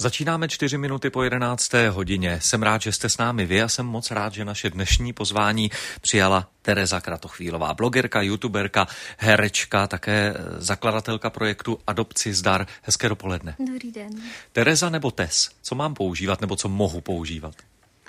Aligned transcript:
Začínáme 0.00 0.48
čtyři 0.48 0.78
minuty 0.78 1.10
po 1.10 1.22
11. 1.22 1.72
hodině. 1.90 2.40
Jsem 2.42 2.62
rád, 2.62 2.82
že 2.82 2.92
jste 2.92 3.08
s 3.08 3.18
námi 3.18 3.46
vy 3.46 3.62
a 3.62 3.68
jsem 3.68 3.86
moc 3.86 4.10
rád, 4.10 4.32
že 4.32 4.44
naše 4.44 4.70
dnešní 4.70 5.12
pozvání 5.12 5.70
přijala 6.00 6.48
Tereza 6.62 7.00
Kratochvílová, 7.00 7.74
blogerka, 7.74 8.22
youtuberka, 8.22 8.88
herečka, 9.18 9.86
také 9.86 10.34
zakladatelka 10.58 11.30
projektu 11.30 11.78
Adopci 11.86 12.34
zdar. 12.34 12.66
Hezké 12.82 13.08
dopoledne. 13.08 13.54
Dobrý 13.58 13.92
den. 13.92 14.10
Tereza 14.52 14.90
nebo 14.90 15.10
Tes? 15.10 15.50
Co 15.62 15.74
mám 15.74 15.94
používat 15.94 16.40
nebo 16.40 16.56
co 16.56 16.68
mohu 16.68 17.00
používat? 17.00 17.54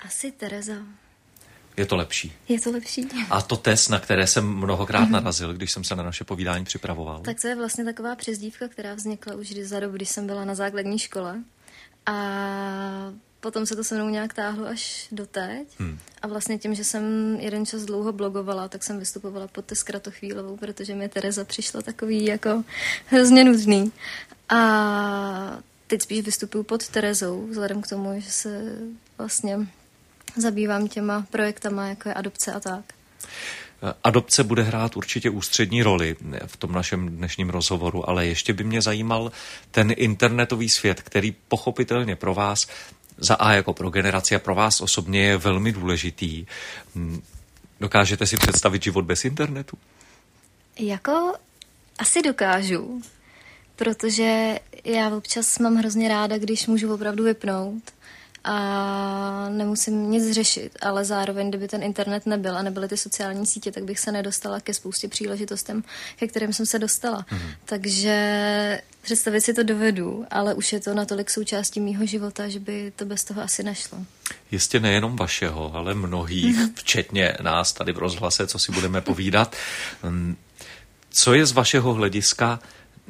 Asi 0.05 0.31
Tereza. 0.31 0.73
Je 1.77 1.85
to 1.85 1.95
lepší. 1.95 2.33
Je 2.49 2.61
to 2.61 2.71
lepší. 2.71 3.07
A 3.29 3.41
to 3.41 3.57
test, 3.57 3.89
na 3.89 3.99
které 3.99 4.27
jsem 4.27 4.47
mnohokrát 4.47 5.03
mm-hmm. 5.05 5.11
narazil, 5.11 5.53
když 5.53 5.71
jsem 5.71 5.83
se 5.83 5.95
na 5.95 6.03
naše 6.03 6.23
povídání 6.23 6.65
připravoval. 6.65 7.21
Tak 7.21 7.41
to 7.41 7.47
je 7.47 7.55
vlastně 7.55 7.85
taková 7.85 8.15
přezdívka, 8.15 8.67
která 8.67 8.95
vznikla 8.95 9.35
už 9.35 9.53
za 9.63 9.79
dobu, 9.79 9.95
když 9.95 10.09
jsem 10.09 10.27
byla 10.27 10.45
na 10.45 10.55
základní 10.55 10.99
škole. 10.99 11.43
A 12.05 13.13
potom 13.39 13.65
se 13.65 13.75
to 13.75 13.83
se 13.83 13.95
mnou 13.95 14.09
nějak 14.09 14.33
táhlo 14.33 14.67
až 14.67 15.07
do 15.11 15.25
teď. 15.25 15.67
Hmm. 15.79 15.99
A 16.21 16.27
vlastně 16.27 16.57
tím, 16.57 16.75
že 16.75 16.83
jsem 16.83 17.03
jeden 17.39 17.65
čas 17.65 17.81
dlouho 17.81 18.11
blogovala, 18.13 18.67
tak 18.67 18.83
jsem 18.83 18.99
vystupovala 18.99 19.47
pod 19.47 19.65
Tes 19.65 19.83
Kratochvílovou, 19.83 20.57
protože 20.57 20.95
mi 20.95 21.09
Tereza 21.09 21.45
přišla 21.45 21.81
takový 21.81 22.25
jako 22.25 22.63
hrozně 23.05 23.43
nudný. 23.43 23.91
A 24.49 25.59
teď 25.87 26.01
spíš 26.01 26.25
vystupuju 26.25 26.63
pod 26.63 26.87
Terezou, 26.87 27.47
vzhledem 27.47 27.81
k 27.81 27.87
tomu, 27.87 28.21
že 28.21 28.31
se 28.31 28.75
vlastně 29.17 29.59
zabývám 30.37 30.87
těma 30.87 31.25
projektama, 31.31 31.87
jako 31.87 32.09
je 32.09 32.13
adopce 32.13 32.53
a 32.53 32.59
tak. 32.59 32.85
Adopce 34.03 34.43
bude 34.43 34.63
hrát 34.63 34.97
určitě 34.97 35.29
ústřední 35.29 35.83
roli 35.83 36.15
v 36.45 36.57
tom 36.57 36.71
našem 36.71 37.09
dnešním 37.09 37.49
rozhovoru, 37.49 38.09
ale 38.09 38.25
ještě 38.25 38.53
by 38.53 38.63
mě 38.63 38.81
zajímal 38.81 39.31
ten 39.71 39.93
internetový 39.97 40.69
svět, 40.69 41.01
který 41.01 41.35
pochopitelně 41.47 42.15
pro 42.15 42.33
vás 42.33 42.67
za 43.17 43.35
A 43.35 43.53
jako 43.53 43.73
pro 43.73 43.89
generaci 43.89 44.35
a 44.35 44.39
pro 44.39 44.55
vás 44.55 44.81
osobně 44.81 45.23
je 45.23 45.37
velmi 45.37 45.71
důležitý. 45.71 46.45
Dokážete 47.79 48.25
si 48.25 48.37
představit 48.37 48.83
život 48.83 49.05
bez 49.05 49.25
internetu? 49.25 49.77
Jako 50.79 51.33
asi 51.99 52.21
dokážu, 52.21 53.01
protože 53.75 54.59
já 54.85 55.09
občas 55.09 55.59
mám 55.59 55.75
hrozně 55.75 56.07
ráda, 56.09 56.37
když 56.37 56.67
můžu 56.67 56.93
opravdu 56.93 57.23
vypnout 57.23 57.83
a 58.43 59.49
nemusím 59.49 60.11
nic 60.11 60.31
řešit, 60.33 60.77
ale 60.81 61.05
zároveň, 61.05 61.49
kdyby 61.49 61.67
ten 61.67 61.83
internet 61.83 62.25
nebyl 62.25 62.57
a 62.57 62.61
nebyly 62.61 62.87
ty 62.87 62.97
sociální 62.97 63.45
sítě, 63.45 63.71
tak 63.71 63.83
bych 63.83 63.99
se 63.99 64.11
nedostala 64.11 64.59
ke 64.59 64.73
spoustě 64.73 65.07
příležitostem, 65.07 65.83
ke 66.15 66.27
kterým 66.27 66.53
jsem 66.53 66.65
se 66.65 66.79
dostala. 66.79 67.21
Mm-hmm. 67.21 67.55
Takže 67.65 68.81
představit 69.01 69.41
si 69.41 69.53
to 69.53 69.63
dovedu, 69.63 70.25
ale 70.31 70.53
už 70.53 70.73
je 70.73 70.79
to 70.79 70.93
natolik 70.93 71.29
součástí 71.29 71.79
mýho 71.79 72.05
života, 72.05 72.47
že 72.47 72.59
by 72.59 72.93
to 72.95 73.05
bez 73.05 73.23
toho 73.23 73.41
asi 73.41 73.63
nešlo. 73.63 73.97
Jistě 74.51 74.79
nejenom 74.79 75.15
vašeho, 75.15 75.75
ale 75.75 75.93
mnohých, 75.93 76.57
mm-hmm. 76.57 76.71
včetně 76.75 77.37
nás 77.41 77.73
tady 77.73 77.93
v 77.93 77.97
rozhlase, 77.97 78.47
co 78.47 78.59
si 78.59 78.71
budeme 78.71 79.01
povídat. 79.01 79.55
Mm, 80.03 80.35
co 81.09 81.33
je 81.33 81.45
z 81.45 81.51
vašeho 81.51 81.93
hlediska 81.93 82.59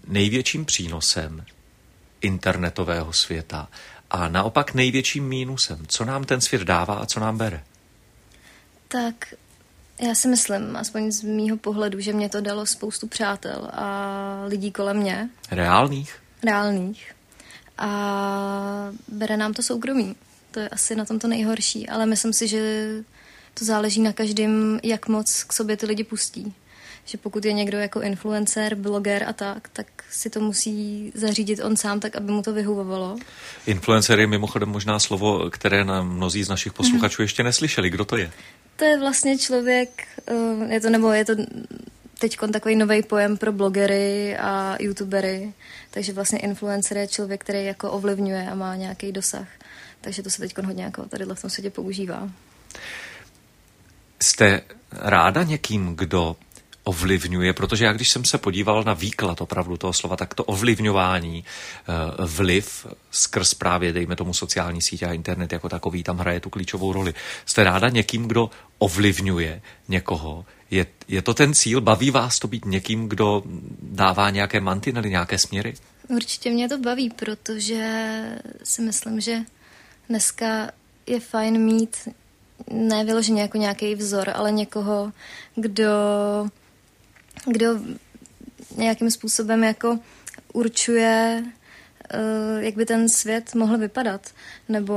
největším 0.08 0.66
přínosem 0.66 1.46
internetového 2.22 3.14
světa? 3.14 3.68
A 4.12 4.28
naopak 4.28 4.74
největším 4.74 5.28
mínusem. 5.28 5.86
Co 5.88 6.06
nám 6.06 6.24
ten 6.24 6.42
svět 6.42 6.62
dává 6.62 6.96
a 6.96 7.06
co 7.06 7.20
nám 7.20 7.38
bere? 7.38 7.64
Tak 8.88 9.34
já 10.02 10.16
si 10.16 10.28
myslím, 10.28 10.76
aspoň 10.76 11.12
z 11.12 11.24
mýho 11.24 11.58
pohledu, 11.58 12.00
že 12.00 12.14
mě 12.14 12.30
to 12.30 12.42
dalo 12.42 12.66
spoustu 12.66 13.08
přátel 13.08 13.70
a 13.74 14.44
lidí 14.48 14.72
kolem 14.72 14.98
mě. 14.98 15.30
Reálných? 15.52 16.16
Reálných. 16.44 17.12
A 17.78 18.92
bere 19.08 19.38
nám 19.38 19.54
to 19.54 19.64
soukromí. 19.64 20.16
To 20.52 20.60
je 20.60 20.70
asi 20.70 20.96
na 20.96 21.06
tom 21.06 21.20
to 21.20 21.28
nejhorší, 21.28 21.90
ale 21.90 22.06
myslím 22.06 22.34
si, 22.34 22.48
že 22.48 22.88
to 23.54 23.66
záleží 23.66 24.02
na 24.02 24.14
každém, 24.14 24.80
jak 24.84 25.08
moc 25.08 25.44
k 25.44 25.54
sobě 25.54 25.78
ty 25.78 25.86
lidi 25.86 26.04
pustí 26.04 26.54
že 27.06 27.18
pokud 27.18 27.46
je 27.46 27.54
někdo 27.54 27.78
jako 27.78 28.02
influencer, 28.02 28.76
bloger 28.76 29.24
a 29.28 29.34
tak, 29.34 29.70
tak 29.70 29.88
si 30.12 30.30
to 30.30 30.40
musí 30.40 31.12
zařídit 31.16 31.60
on 31.64 31.78
sám 31.78 32.00
tak, 32.00 32.16
aby 32.16 32.32
mu 32.32 32.42
to 32.42 32.54
vyhovovalo. 32.54 33.18
Influencer 33.66 34.20
je 34.20 34.28
mimochodem 34.28 34.70
možná 34.70 35.00
slovo, 35.00 35.50
které 35.50 35.86
na 35.86 36.04
mnozí 36.04 36.44
z 36.44 36.50
našich 36.50 36.74
posluchačů 36.74 37.18
mm-hmm. 37.18 37.26
ještě 37.26 37.44
neslyšeli. 37.44 37.90
Kdo 37.90 38.06
to 38.06 38.18
je? 38.18 38.32
To 38.76 38.86
je 38.86 39.00
vlastně 39.00 39.38
člověk, 39.38 40.08
eh, 40.28 40.74
je 40.74 40.82
to 40.82 40.90
nebo 40.90 41.12
je 41.12 41.26
to 41.26 41.34
teď 42.20 42.38
takový 42.54 42.76
nový 42.76 43.04
pojem 43.04 43.38
pro 43.38 43.52
blogery 43.52 44.38
a 44.38 44.78
youtubery, 44.80 45.54
takže 45.92 46.14
vlastně 46.14 46.40
influencer 46.40 46.98
je 46.98 47.08
člověk, 47.08 47.42
který 47.42 47.66
jako 47.66 47.92
ovlivňuje 47.92 48.50
a 48.52 48.56
má 48.56 48.76
nějaký 48.76 49.12
dosah. 49.12 49.48
Takže 50.02 50.24
to 50.24 50.30
se 50.30 50.42
teď 50.42 50.58
hodně 50.58 50.84
jako 50.84 51.06
tady 51.06 51.26
v 51.26 51.42
tom 51.42 51.50
světě 51.50 51.70
používá. 51.70 52.30
Jste 54.22 54.62
ráda 54.92 55.44
někým, 55.44 55.96
kdo 55.96 56.36
ovlivňuje, 56.84 57.54
protože 57.54 57.86
já 57.86 57.94
když 57.94 58.10
jsem 58.10 58.26
se 58.26 58.38
podíval 58.38 58.84
na 58.84 58.94
výklad 58.94 59.42
opravdu 59.42 59.78
toho 59.78 59.94
slova, 59.94 60.18
tak 60.18 60.34
to 60.34 60.44
ovlivňování, 60.44 61.44
eh, 61.44 62.26
vliv 62.26 62.88
skrz 63.12 63.54
právě, 63.54 63.94
dejme 63.94 64.16
tomu, 64.16 64.34
sociální 64.34 64.82
sítě 64.82 65.06
a 65.06 65.14
internet 65.14 65.54
jako 65.54 65.70
takový, 65.70 66.04
tam 66.04 66.18
hraje 66.18 66.40
tu 66.40 66.50
klíčovou 66.50 66.94
roli. 66.94 67.14
Jste 67.46 67.64
ráda 67.64 67.90
někým, 67.90 68.28
kdo 68.28 68.50
ovlivňuje 68.78 69.62
někoho? 69.88 70.46
Je, 70.72 70.86
je 71.08 71.22
to 71.22 71.34
ten 71.34 71.54
cíl? 71.54 71.82
Baví 71.82 72.12
vás 72.12 72.40
to 72.40 72.48
být 72.48 72.66
někým, 72.66 73.10
kdo 73.10 73.44
dává 73.82 74.30
nějaké 74.30 74.60
mantinely, 74.60 75.10
nějaké 75.10 75.38
směry? 75.38 75.74
Určitě 76.08 76.50
mě 76.50 76.70
to 76.70 76.78
baví, 76.78 77.10
protože 77.10 78.22
si 78.64 78.82
myslím, 78.82 79.22
že 79.22 79.38
dneska 80.10 80.72
je 81.08 81.20
fajn 81.20 81.58
mít 81.58 81.98
ne 82.72 83.06
vyloženě 83.06 83.42
jako 83.42 83.58
nějaký 83.58 83.96
vzor, 83.96 84.32
ale 84.36 84.52
někoho, 84.52 85.12
kdo 85.56 85.92
kdo 87.46 87.80
nějakým 88.78 89.12
způsobem 89.12 89.64
jako 89.64 90.00
určuje, 90.54 91.44
eh, 92.14 92.18
jak 92.60 92.76
by 92.76 92.86
ten 92.86 93.10
svět 93.10 93.56
mohl 93.56 93.78
vypadat, 93.78 94.32
nebo 94.70 94.94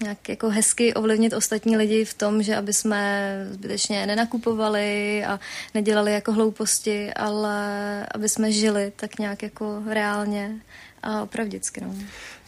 nějak 0.00 0.28
jako 0.28 0.50
hezky 0.50 0.94
ovlivnit 0.94 1.32
ostatní 1.32 1.76
lidi 1.76 2.04
v 2.04 2.14
tom, 2.14 2.42
že 2.42 2.56
aby 2.56 2.72
jsme 2.72 3.30
zbytečně 3.50 4.06
nenakupovali 4.06 5.24
a 5.24 5.40
nedělali 5.74 6.12
jako 6.12 6.32
hlouposti, 6.32 7.14
ale 7.14 8.06
aby 8.14 8.28
jsme 8.28 8.52
žili 8.52 8.92
tak 8.96 9.18
nějak 9.18 9.42
jako 9.42 9.82
reálně 9.86 10.60
a 11.04 11.22
opravdicky. 11.22 11.80
No. 11.80 11.94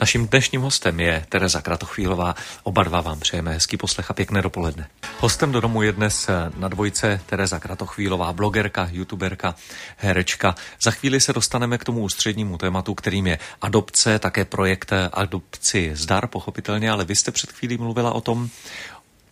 Naším 0.01 0.29
dnešním 0.29 0.61
hostem 0.61 1.01
je 1.01 1.27
Tereza 1.29 1.61
Kratochvílová. 1.61 2.35
Oba 2.63 2.83
dva 2.83 3.01
vám 3.01 3.21
přejeme 3.21 3.53
hezký 3.53 3.77
poslech 3.77 4.11
a 4.11 4.15
pěkné 4.15 4.43
dopoledne. 4.43 4.89
Hostem 5.21 5.53
do 5.53 5.61
domu 5.61 5.83
je 5.83 5.93
dnes 5.93 6.29
eh, 6.29 6.51
na 6.57 6.69
dvojce 6.69 7.21
Tereza 7.27 7.59
Kratochvílová, 7.59 8.33
blogerka, 8.33 8.89
youtuberka, 8.93 9.55
herečka. 9.97 10.55
Za 10.83 10.91
chvíli 10.91 11.21
se 11.21 11.33
dostaneme 11.33 11.79
k 11.79 11.85
tomu 11.85 12.01
ústřednímu 12.01 12.59
tématu, 12.59 12.95
kterým 12.95 13.27
je 13.27 13.39
adopce, 13.63 14.19
také 14.19 14.45
projekt 14.45 14.93
Adopci 15.13 15.91
zdar, 15.95 16.27
pochopitelně, 16.27 16.91
ale 16.91 17.05
vy 17.05 17.17
jste 17.17 17.31
před 17.31 17.53
chvílí 17.53 17.79
mluvila 17.79 18.13
o 18.13 18.21
tom, 18.21 18.49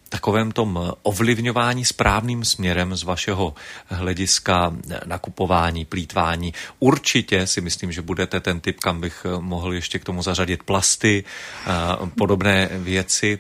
takovém 0.09 0.53
tom 0.53 0.93
ovlivňování 1.03 1.85
správným 1.85 2.45
směrem 2.45 2.97
z 2.97 3.03
vašeho 3.03 3.55
hlediska 3.87 4.77
nakupování, 5.07 5.85
plítvání. 5.85 6.55
Určitě 6.79 7.47
si 7.47 7.61
myslím, 7.61 7.93
že 7.93 8.03
budete 8.03 8.41
ten 8.41 8.61
typ, 8.61 8.81
kam 8.81 9.01
bych 9.01 9.27
mohl 9.41 9.75
ještě 9.75 9.99
k 9.99 10.05
tomu 10.05 10.23
zařadit 10.23 10.63
plasty, 10.63 11.25
a 11.67 12.07
podobné 12.19 12.69
věci. 12.73 13.39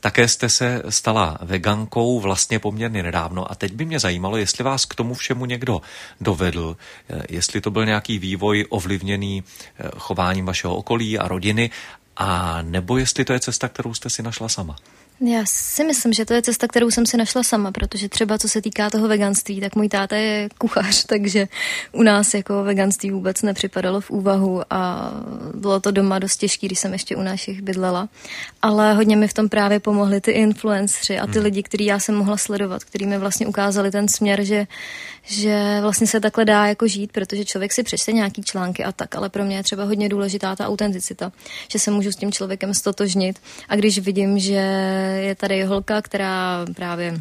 Také 0.00 0.28
jste 0.28 0.48
se 0.48 0.82
stala 0.88 1.38
vegankou 1.40 2.20
vlastně 2.20 2.58
poměrně 2.58 3.02
nedávno 3.02 3.52
a 3.52 3.54
teď 3.54 3.72
by 3.72 3.84
mě 3.84 3.98
zajímalo, 3.98 4.36
jestli 4.36 4.64
vás 4.64 4.84
k 4.84 4.94
tomu 4.94 5.14
všemu 5.14 5.46
někdo 5.46 5.80
dovedl, 6.20 6.76
jestli 7.28 7.60
to 7.60 7.70
byl 7.70 7.86
nějaký 7.86 8.18
vývoj 8.18 8.66
ovlivněný 8.68 9.44
chováním 9.96 10.46
vašeho 10.46 10.76
okolí 10.76 11.18
a 11.18 11.28
rodiny, 11.28 11.70
a 12.16 12.62
nebo 12.62 12.98
jestli 12.98 13.24
to 13.24 13.32
je 13.32 13.40
cesta, 13.40 13.68
kterou 13.68 13.94
jste 13.94 14.10
si 14.10 14.22
našla 14.22 14.48
sama. 14.48 14.76
Já 15.20 15.42
si 15.46 15.84
myslím, 15.84 16.12
že 16.12 16.24
to 16.24 16.34
je 16.34 16.42
cesta, 16.42 16.68
kterou 16.68 16.90
jsem 16.90 17.06
si 17.06 17.16
našla 17.16 17.42
sama, 17.42 17.72
protože 17.72 18.08
třeba 18.08 18.38
co 18.38 18.48
se 18.48 18.62
týká 18.62 18.90
toho 18.90 19.08
veganství, 19.08 19.60
tak 19.60 19.76
můj 19.76 19.88
táta 19.88 20.16
je 20.16 20.48
kuchař, 20.58 21.04
takže 21.08 21.48
u 21.92 22.02
nás 22.02 22.34
jako 22.34 22.64
veganství 22.64 23.10
vůbec 23.10 23.42
nepřipadalo 23.42 24.00
v 24.00 24.10
úvahu 24.10 24.62
a 24.70 25.10
bylo 25.54 25.80
to 25.80 25.90
doma 25.90 26.18
dost 26.18 26.36
těžké, 26.36 26.66
když 26.66 26.78
jsem 26.78 26.92
ještě 26.92 27.16
u 27.16 27.22
našich 27.22 27.62
bydlela. 27.62 28.08
Ale 28.62 28.94
hodně 28.94 29.16
mi 29.16 29.28
v 29.28 29.34
tom 29.34 29.48
právě 29.48 29.80
pomohli 29.80 30.20
ty 30.20 30.30
influencři 30.30 31.18
a 31.18 31.26
ty 31.26 31.32
hmm. 31.32 31.44
lidi, 31.44 31.62
který 31.62 31.84
já 31.84 31.98
jsem 31.98 32.14
mohla 32.14 32.36
sledovat, 32.36 32.84
který 32.84 33.06
mi 33.06 33.18
vlastně 33.18 33.46
ukázali 33.46 33.90
ten 33.90 34.08
směr, 34.08 34.44
že, 34.44 34.66
že 35.22 35.78
vlastně 35.80 36.06
se 36.06 36.20
takhle 36.20 36.44
dá 36.44 36.66
jako 36.66 36.86
žít, 36.86 37.12
protože 37.12 37.44
člověk 37.44 37.72
si 37.72 37.82
přečte 37.82 38.12
nějaký 38.12 38.42
články 38.42 38.84
a 38.84 38.92
tak, 38.92 39.14
ale 39.14 39.28
pro 39.28 39.44
mě 39.44 39.56
je 39.56 39.62
třeba 39.62 39.84
hodně 39.84 40.08
důležitá 40.08 40.56
ta 40.56 40.68
autenticita, 40.68 41.32
že 41.68 41.78
se 41.78 41.90
můžu 41.90 42.12
s 42.12 42.16
tím 42.16 42.32
člověkem 42.32 42.74
stotožnit 42.74 43.38
a 43.68 43.76
když 43.76 43.98
vidím, 43.98 44.38
že 44.38 45.03
je 45.04 45.34
tady 45.34 45.64
holka, 45.64 46.02
která 46.02 46.66
právě 46.76 47.20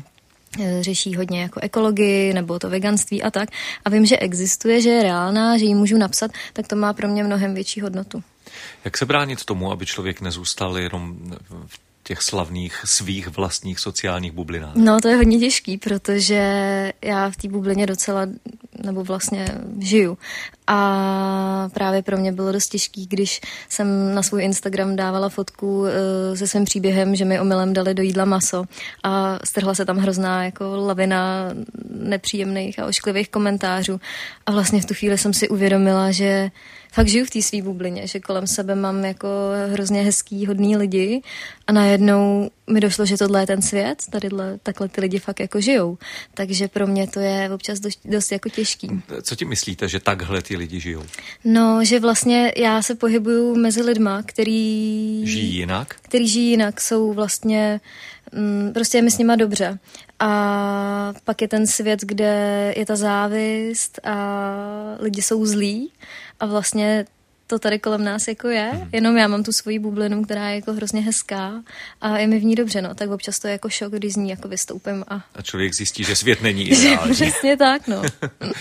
Eh, 0.59 0.83
řeší 0.83 1.15
hodně 1.15 1.41
jako 1.41 1.59
ekologii 1.59 2.33
nebo 2.33 2.59
to 2.59 2.69
veganství 2.69 3.23
a 3.23 3.31
tak. 3.31 3.49
A 3.85 3.89
vím, 3.89 4.05
že 4.05 4.17
existuje, 4.17 4.81
že 4.81 4.89
je 4.89 5.03
reálná, 5.03 5.57
že 5.57 5.65
ji 5.65 5.75
můžu 5.75 5.97
napsat, 5.97 6.31
tak 6.53 6.67
to 6.67 6.75
má 6.75 6.93
pro 6.93 7.07
mě 7.07 7.23
mnohem 7.23 7.53
větší 7.53 7.81
hodnotu. 7.81 8.23
Jak 8.85 8.97
se 8.97 9.05
bránit 9.05 9.45
tomu, 9.45 9.71
aby 9.71 9.85
člověk 9.85 10.21
nezůstal 10.21 10.77
jenom 10.77 11.17
v 11.67 11.79
těch 12.03 12.21
slavných 12.21 12.81
svých 12.85 13.27
vlastních 13.27 13.79
sociálních 13.79 14.31
bublinách? 14.31 14.75
No, 14.75 15.01
to 15.01 15.07
je 15.07 15.15
hodně 15.15 15.39
těžký, 15.39 15.77
protože 15.77 16.43
já 17.01 17.29
v 17.29 17.37
té 17.37 17.47
bublině 17.47 17.85
docela, 17.85 18.27
nebo 18.83 19.03
vlastně 19.03 19.45
žiju. 19.79 20.17
A 20.67 21.69
právě 21.73 22.01
pro 22.03 22.17
mě 22.17 22.31
bylo 22.31 22.51
dost 22.51 22.67
těžký, 22.67 23.07
když 23.07 23.41
jsem 23.69 24.15
na 24.15 24.23
svůj 24.23 24.43
Instagram 24.43 24.95
dávala 24.95 25.29
fotku 25.29 25.79
uh, 25.79 25.87
se 26.35 26.47
svým 26.47 26.65
příběhem, 26.65 27.15
že 27.15 27.25
mi 27.25 27.39
omylem 27.39 27.73
dali 27.73 27.93
do 27.93 28.03
jídla 28.03 28.25
maso 28.25 28.63
a 29.03 29.39
strhla 29.43 29.75
se 29.75 29.85
tam 29.85 29.97
hrozná 29.97 30.45
jako 30.45 30.77
lavina 30.77 31.49
nepříjemných 31.89 32.79
a 32.79 32.85
ošklivých 32.85 33.29
komentářů. 33.29 33.99
A 34.45 34.51
vlastně 34.51 34.81
v 34.81 34.85
tu 34.85 34.93
chvíli 34.93 35.17
jsem 35.17 35.33
si 35.33 35.49
uvědomila, 35.49 36.11
že 36.11 36.51
fakt 36.93 37.07
žiju 37.07 37.25
v 37.25 37.29
té 37.29 37.41
své 37.41 37.61
bublině, 37.61 38.07
že 38.07 38.19
kolem 38.19 38.47
sebe 38.47 38.75
mám 38.75 39.05
jako 39.05 39.27
hrozně 39.71 40.01
hezký, 40.01 40.45
hodný 40.45 40.77
lidi 40.77 41.21
a 41.67 41.71
najednou 41.71 42.49
mi 42.69 42.79
došlo, 42.79 43.05
že 43.05 43.17
tohle 43.17 43.41
je 43.41 43.47
ten 43.47 43.61
svět, 43.61 44.03
tady 44.09 44.29
takhle 44.63 44.89
ty 44.89 45.01
lidi 45.01 45.19
fakt 45.19 45.39
jako 45.39 45.61
žijou. 45.61 45.97
Takže 46.33 46.67
pro 46.67 46.87
mě 46.87 47.07
to 47.07 47.19
je 47.19 47.49
občas 47.53 47.79
dost, 47.79 47.99
dost 48.05 48.31
jako 48.31 48.49
těžký. 48.49 49.01
Co 49.21 49.35
ti 49.35 49.45
myslíte, 49.45 49.87
že 49.87 49.99
takhle 49.99 50.41
ty 50.41 50.57
lidi 50.57 50.79
žijou? 50.79 51.03
No, 51.43 51.85
že 51.85 51.99
vlastně 51.99 52.53
já 52.57 52.81
se 52.81 52.95
pohybuju 52.95 53.55
mezi 53.55 53.81
lidma, 53.81 54.23
který... 54.23 55.21
Žijí 55.27 55.55
jinak? 55.55 55.95
Který 56.01 56.27
žijí 56.27 56.49
jinak, 56.49 56.81
jsou 56.81 57.13
vlastně... 57.13 57.81
Mm, 58.31 58.71
prostě 58.73 58.97
je 58.97 59.01
mi 59.01 59.11
s 59.11 59.17
nima 59.17 59.35
dobře. 59.35 59.79
A 60.19 61.13
pak 61.23 61.41
je 61.41 61.47
ten 61.47 61.67
svět, 61.67 61.99
kde 62.01 62.73
je 62.77 62.85
ta 62.85 62.95
závist 62.95 63.99
a 64.03 64.97
lidi 64.99 65.21
jsou 65.21 65.45
zlí 65.45 65.91
a 66.43 66.45
vlastně 66.45 67.05
to 67.47 67.59
tady 67.59 67.79
kolem 67.79 68.03
nás 68.03 68.27
jako 68.27 68.47
je, 68.47 68.69
hmm. 68.73 68.89
jenom 68.91 69.17
já 69.17 69.27
mám 69.27 69.43
tu 69.43 69.51
svoji 69.51 69.79
bublinu, 69.79 70.23
která 70.23 70.49
je 70.49 70.55
jako 70.55 70.73
hrozně 70.73 71.01
hezká 71.01 71.63
a 72.01 72.17
je 72.17 72.27
mi 72.27 72.39
v 72.39 72.43
ní 72.43 72.55
dobře, 72.55 72.81
no, 72.81 72.95
tak 72.95 73.09
občas 73.09 73.39
to 73.39 73.47
je 73.47 73.51
jako 73.51 73.69
šok, 73.69 73.93
když 73.93 74.13
z 74.13 74.15
ní 74.15 74.29
jako 74.29 74.47
vystoupím 74.47 75.05
a... 75.07 75.21
A 75.35 75.41
člověk 75.41 75.73
zjistí, 75.73 76.03
že 76.03 76.15
svět 76.15 76.41
není 76.41 76.67
ideální. 76.69 77.13
Přesně 77.13 77.57
tak, 77.57 77.87
no. 77.87 78.01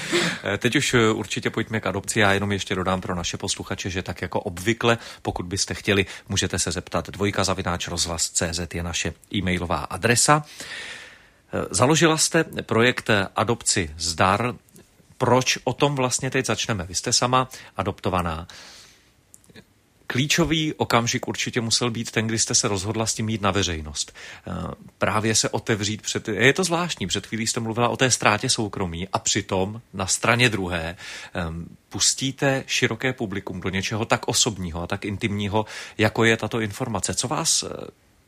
Teď 0.58 0.76
už 0.76 0.94
eh, 0.94 1.10
určitě 1.10 1.50
pojďme 1.50 1.80
k 1.80 1.86
adopci, 1.86 2.20
já 2.20 2.32
jenom 2.32 2.52
ještě 2.52 2.74
dodám 2.74 3.00
pro 3.00 3.14
naše 3.14 3.36
posluchače, 3.36 3.90
že 3.90 4.02
tak 4.02 4.22
jako 4.22 4.40
obvykle, 4.40 4.98
pokud 5.22 5.46
byste 5.46 5.74
chtěli, 5.74 6.06
můžete 6.28 6.58
se 6.58 6.70
zeptat 6.72 7.10
dvojka 7.10 7.44
zavináč 7.44 7.88
rozhlas.cz 7.88 8.74
je 8.74 8.82
naše 8.82 9.12
e-mailová 9.34 9.78
adresa. 9.78 10.44
Eh, 11.52 11.66
založila 11.70 12.16
jste 12.16 12.44
projekt 12.44 13.10
Adopci 13.36 13.90
zdar 13.98 14.54
proč 15.22 15.58
o 15.64 15.72
tom 15.72 15.94
vlastně 15.94 16.30
teď 16.30 16.46
začneme. 16.46 16.84
Vy 16.84 16.94
jste 16.94 17.12
sama 17.12 17.48
adoptovaná. 17.76 18.46
Klíčový 20.06 20.74
okamžik 20.74 21.28
určitě 21.28 21.60
musel 21.60 21.90
být 21.90 22.10
ten, 22.10 22.26
kdy 22.26 22.38
jste 22.38 22.54
se 22.54 22.68
rozhodla 22.68 23.06
s 23.06 23.14
tím 23.14 23.28
jít 23.28 23.42
na 23.42 23.50
veřejnost. 23.50 24.12
Eh, 24.46 24.52
právě 24.98 25.34
se 25.34 25.48
otevřít 25.48 26.02
před... 26.02 26.28
Je 26.28 26.52
to 26.52 26.64
zvláštní, 26.64 27.06
před 27.06 27.26
chvílí 27.26 27.46
jste 27.46 27.60
mluvila 27.60 27.88
o 27.88 27.96
té 27.96 28.10
ztrátě 28.10 28.48
soukromí 28.48 29.08
a 29.12 29.18
přitom 29.18 29.80
na 29.94 30.06
straně 30.06 30.48
druhé 30.48 30.96
ehm, 31.34 31.66
pustíte 31.88 32.64
široké 32.66 33.12
publikum 33.12 33.60
do 33.60 33.68
něčeho 33.68 34.04
tak 34.04 34.28
osobního 34.28 34.82
a 34.82 34.86
tak 34.86 35.04
intimního, 35.04 35.66
jako 35.98 36.24
je 36.24 36.36
tato 36.36 36.60
informace. 36.60 37.14
Co 37.14 37.28
vás 37.28 37.62
eh, 37.62 37.68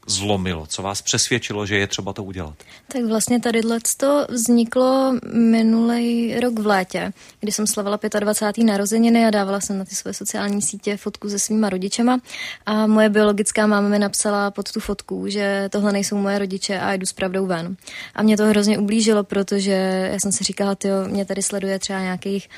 zlomilo? 0.07 0.67
Co 0.67 0.83
vás 0.83 1.03
přesvědčilo, 1.03 1.67
že 1.67 1.77
je 1.77 1.87
třeba 1.87 2.13
to 2.13 2.25
udělat? 2.25 2.55
Tak 2.89 3.05
vlastně 3.05 3.41
tady 3.41 3.61
to 3.97 4.27
vzniklo 4.29 5.15
minulý 5.33 6.41
rok 6.41 6.59
v 6.59 6.67
létě, 6.67 7.13
kdy 7.41 7.53
jsem 7.53 7.67
slavila 7.67 7.99
25. 8.21 8.65
narozeniny 8.65 9.27
a 9.27 9.31
dávala 9.31 9.61
jsem 9.61 9.79
na 9.79 9.85
ty 9.85 9.95
své 9.95 10.15
sociální 10.15 10.63
sítě 10.63 10.97
fotku 10.97 11.29
se 11.29 11.39
svýma 11.39 11.69
rodičema 11.69 12.19
a 12.67 12.87
moje 12.87 13.09
biologická 13.09 13.67
máma 13.67 13.89
mi 13.89 13.99
napsala 13.99 14.51
pod 14.51 14.73
tu 14.73 14.81
fotku, 14.81 15.29
že 15.29 15.69
tohle 15.73 15.93
nejsou 15.93 16.17
moje 16.17 16.39
rodiče 16.39 16.81
a 16.81 16.93
jdu 16.93 17.07
s 17.07 17.13
pravdou 17.13 17.47
ven. 17.47 17.77
A 18.15 18.23
mě 18.23 18.37
to 18.37 18.45
hrozně 18.45 18.79
ublížilo, 18.79 19.25
protože 19.25 20.09
já 20.13 20.21
jsem 20.21 20.33
si 20.33 20.45
říkala, 20.45 20.77
jo, 20.85 20.95
mě 21.09 21.25
tady 21.25 21.43
sleduje 21.43 21.79
třeba 21.79 22.01
nějakých 22.01 22.49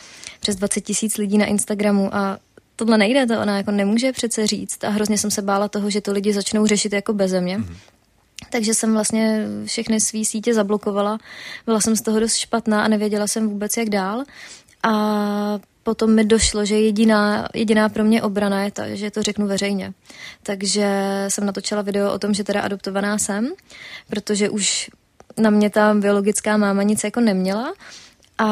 přes 0.41 0.57
20 0.57 0.81
tisíc 0.81 1.17
lidí 1.17 1.39
na 1.39 1.47
Instagramu 1.47 2.15
a 2.15 2.39
tohle 2.77 2.99
nejde, 2.99 3.27
to 3.27 3.41
ona 3.41 3.57
jako 3.57 3.71
nemůže 3.71 4.13
přece 4.13 4.47
říct 4.47 4.85
a 4.85 4.89
hrozně 4.89 5.19
jsem 5.19 5.31
se 5.31 5.43
bála 5.43 5.69
toho, 5.69 5.91
že 5.91 6.01
to 6.01 6.13
lidi 6.13 6.33
začnou 6.33 6.67
řešit 6.67 6.93
jako 6.93 7.13
beze 7.13 7.41
mě. 7.41 7.59
Mm-hmm. 7.59 7.77
Takže 8.51 8.75
jsem 8.75 8.93
vlastně 8.93 9.47
všechny 9.65 10.01
své 10.01 10.25
sítě 10.25 10.55
zablokovala. 10.55 11.19
Byla 11.67 11.81
jsem 11.81 11.97
z 11.97 12.03
toho 12.03 12.21
dost 12.21 12.35
špatná 12.35 12.85
a 12.85 12.89
nevěděla 12.89 13.27
jsem 13.27 13.49
vůbec, 13.49 13.77
jak 13.77 13.89
dál. 13.89 14.25
A 14.83 15.59
potom 15.83 16.15
mi 16.15 16.25
došlo, 16.25 16.65
že 16.65 16.81
jediná, 16.81 17.49
jediná 17.55 17.89
pro 17.89 18.05
mě 18.05 18.23
obrana 18.23 18.63
je 18.63 18.71
ta, 18.71 18.95
že 18.95 19.11
to 19.11 19.23
řeknu 19.23 19.47
veřejně. 19.47 19.93
Takže 20.43 20.89
jsem 21.29 21.47
natočila 21.47 21.83
video 21.83 22.13
o 22.13 22.19
tom, 22.19 22.35
že 22.35 22.45
teda 22.45 22.61
adoptovaná 22.61 23.19
jsem, 23.19 23.49
protože 24.09 24.51
už 24.51 24.91
na 25.39 25.51
mě 25.51 25.71
ta 25.71 25.95
biologická 25.95 26.57
máma 26.57 26.83
nic 26.83 27.05
jako 27.05 27.21
neměla 27.21 27.75
a 28.39 28.49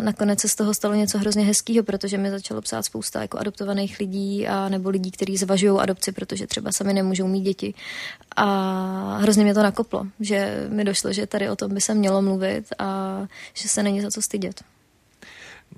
nakonec 0.00 0.40
se 0.40 0.48
z 0.48 0.54
toho 0.54 0.74
stalo 0.74 0.94
něco 0.94 1.18
hrozně 1.18 1.44
hezkého, 1.44 1.84
protože 1.84 2.18
mi 2.18 2.30
začalo 2.30 2.60
psát 2.60 2.82
spousta 2.82 3.22
jako 3.22 3.38
adoptovaných 3.38 3.98
lidí 3.98 4.48
a 4.48 4.68
nebo 4.68 4.90
lidí, 4.90 5.10
kteří 5.10 5.36
zvažují 5.36 5.78
adopci, 5.78 6.12
protože 6.12 6.46
třeba 6.46 6.72
sami 6.72 6.92
nemůžou 6.92 7.26
mít 7.26 7.40
děti. 7.40 7.74
A 8.36 9.18
hrozně 9.20 9.44
mě 9.44 9.54
to 9.54 9.62
nakoplo, 9.62 10.06
že 10.20 10.66
mi 10.68 10.84
došlo, 10.84 11.12
že 11.12 11.26
tady 11.26 11.50
o 11.50 11.56
tom 11.56 11.74
by 11.74 11.80
se 11.80 11.94
mělo 11.94 12.22
mluvit 12.22 12.64
a 12.78 13.20
že 13.54 13.68
se 13.68 13.82
není 13.82 14.00
za 14.00 14.10
co 14.10 14.22
stydět. 14.22 14.62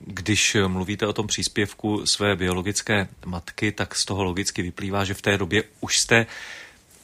Když 0.06 0.56
mluvíte 0.66 1.06
o 1.06 1.12
tom 1.12 1.26
příspěvku 1.26 2.06
své 2.06 2.36
biologické 2.36 3.08
matky, 3.26 3.72
tak 3.72 3.94
z 3.94 4.04
toho 4.04 4.24
logicky 4.24 4.62
vyplývá, 4.62 5.04
že 5.04 5.14
v 5.14 5.22
té 5.22 5.38
době 5.38 5.64
už 5.80 5.98
jste 5.98 6.26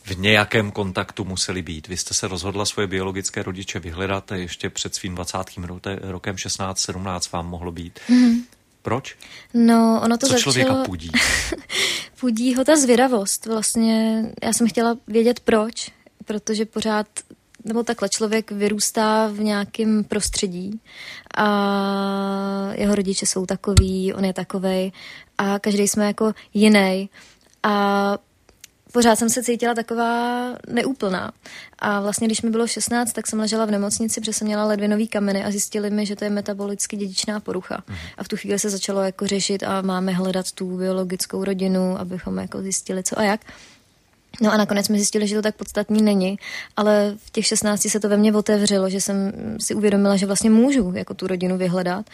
v 0.07 0.19
nějakém 0.19 0.71
kontaktu 0.71 1.25
museli 1.25 1.63
být. 1.63 1.89
Vy 1.89 1.97
jste 1.97 2.15
se 2.15 2.29
rozhodla 2.29 2.65
svoje 2.65 2.87
biologické 2.87 3.43
rodiče 3.43 3.81
vyhledat 3.81 4.33
ještě 4.33 4.71
před 4.71 4.95
svým 4.95 5.15
20. 5.15 5.39
rokem 6.01 6.37
16-17 6.37 7.33
vám 7.33 7.47
mohlo 7.47 7.73
být. 7.73 8.01
Mm-hmm. 8.09 8.43
Proč? 8.83 9.17
No, 9.55 10.01
ono 10.05 10.19
to 10.19 10.27
Co 10.27 10.33
začalo... 10.33 10.43
člověka 10.43 10.75
pudí? 10.75 11.11
pudí 12.21 12.55
ho 12.55 12.65
ta 12.65 12.77
zvědavost. 12.77 13.47
Vlastně 13.47 14.25
já 14.43 14.53
jsem 14.53 14.69
chtěla 14.69 14.97
vědět 15.07 15.41
proč, 15.41 15.91
protože 16.25 16.65
pořád 16.65 17.07
nebo 17.65 17.83
takhle 17.83 18.09
člověk 18.09 18.51
vyrůstá 18.51 19.29
v 19.29 19.41
nějakém 19.41 20.05
prostředí 20.05 20.81
a 21.37 21.49
jeho 22.73 22.95
rodiče 22.95 23.27
jsou 23.27 23.47
takový, 23.47 24.15
on 24.15 24.25
je 24.25 24.33
takovej 24.33 24.93
a 25.39 25.59
každý 25.59 25.89
jsme 25.89 26.07
jako 26.07 26.33
jiný. 26.55 27.11
A 27.63 28.19
pořád 28.93 29.17
jsem 29.17 29.31
se 29.31 29.43
cítila 29.43 29.75
taková 29.75 30.49
neúplná. 30.69 31.33
A 31.79 32.01
vlastně, 32.01 32.27
když 32.27 32.43
mi 32.43 32.51
bylo 32.51 32.67
16, 32.67 33.13
tak 33.13 33.27
jsem 33.27 33.41
ležela 33.41 33.65
v 33.65 33.71
nemocnici, 33.71 34.21
protože 34.21 34.33
jsem 34.33 34.47
měla 34.47 34.65
ledvinový 34.65 35.09
kameny 35.09 35.45
a 35.45 35.51
zjistili 35.51 35.91
mi, 35.91 36.07
že 36.07 36.17
to 36.17 36.25
je 36.25 36.31
metabolicky 36.31 36.97
dědičná 36.97 37.41
porucha. 37.41 37.85
Mm. 37.89 37.97
A 38.19 38.25
v 38.25 38.29
tu 38.29 38.37
chvíli 38.37 38.59
se 38.59 38.71
začalo 38.71 39.03
jako 39.03 39.27
řešit 39.27 39.63
a 39.63 39.83
máme 39.83 40.13
hledat 40.13 40.53
tu 40.53 40.77
biologickou 40.77 41.45
rodinu, 41.45 42.01
abychom 42.01 42.39
jako 42.39 42.63
zjistili, 42.63 43.03
co 43.03 43.19
a 43.19 43.23
jak. 43.23 43.41
No 44.41 44.53
a 44.53 44.57
nakonec 44.57 44.87
jsme 44.87 44.97
zjistili, 44.97 45.29
že 45.29 45.37
to 45.37 45.43
tak 45.43 45.57
podstatný 45.57 46.03
není, 46.03 46.39
ale 46.77 47.15
v 47.17 47.31
těch 47.31 47.47
16 47.47 47.89
se 47.91 48.01
to 48.01 48.09
ve 48.09 48.17
mně 48.17 48.33
otevřelo, 48.33 48.91
že 48.91 49.01
jsem 49.01 49.33
si 49.61 49.75
uvědomila, 49.75 50.17
že 50.17 50.27
vlastně 50.27 50.51
můžu 50.51 50.93
jako 50.95 51.15
tu 51.15 51.27
rodinu 51.27 51.59
vyhledat. 51.59 52.07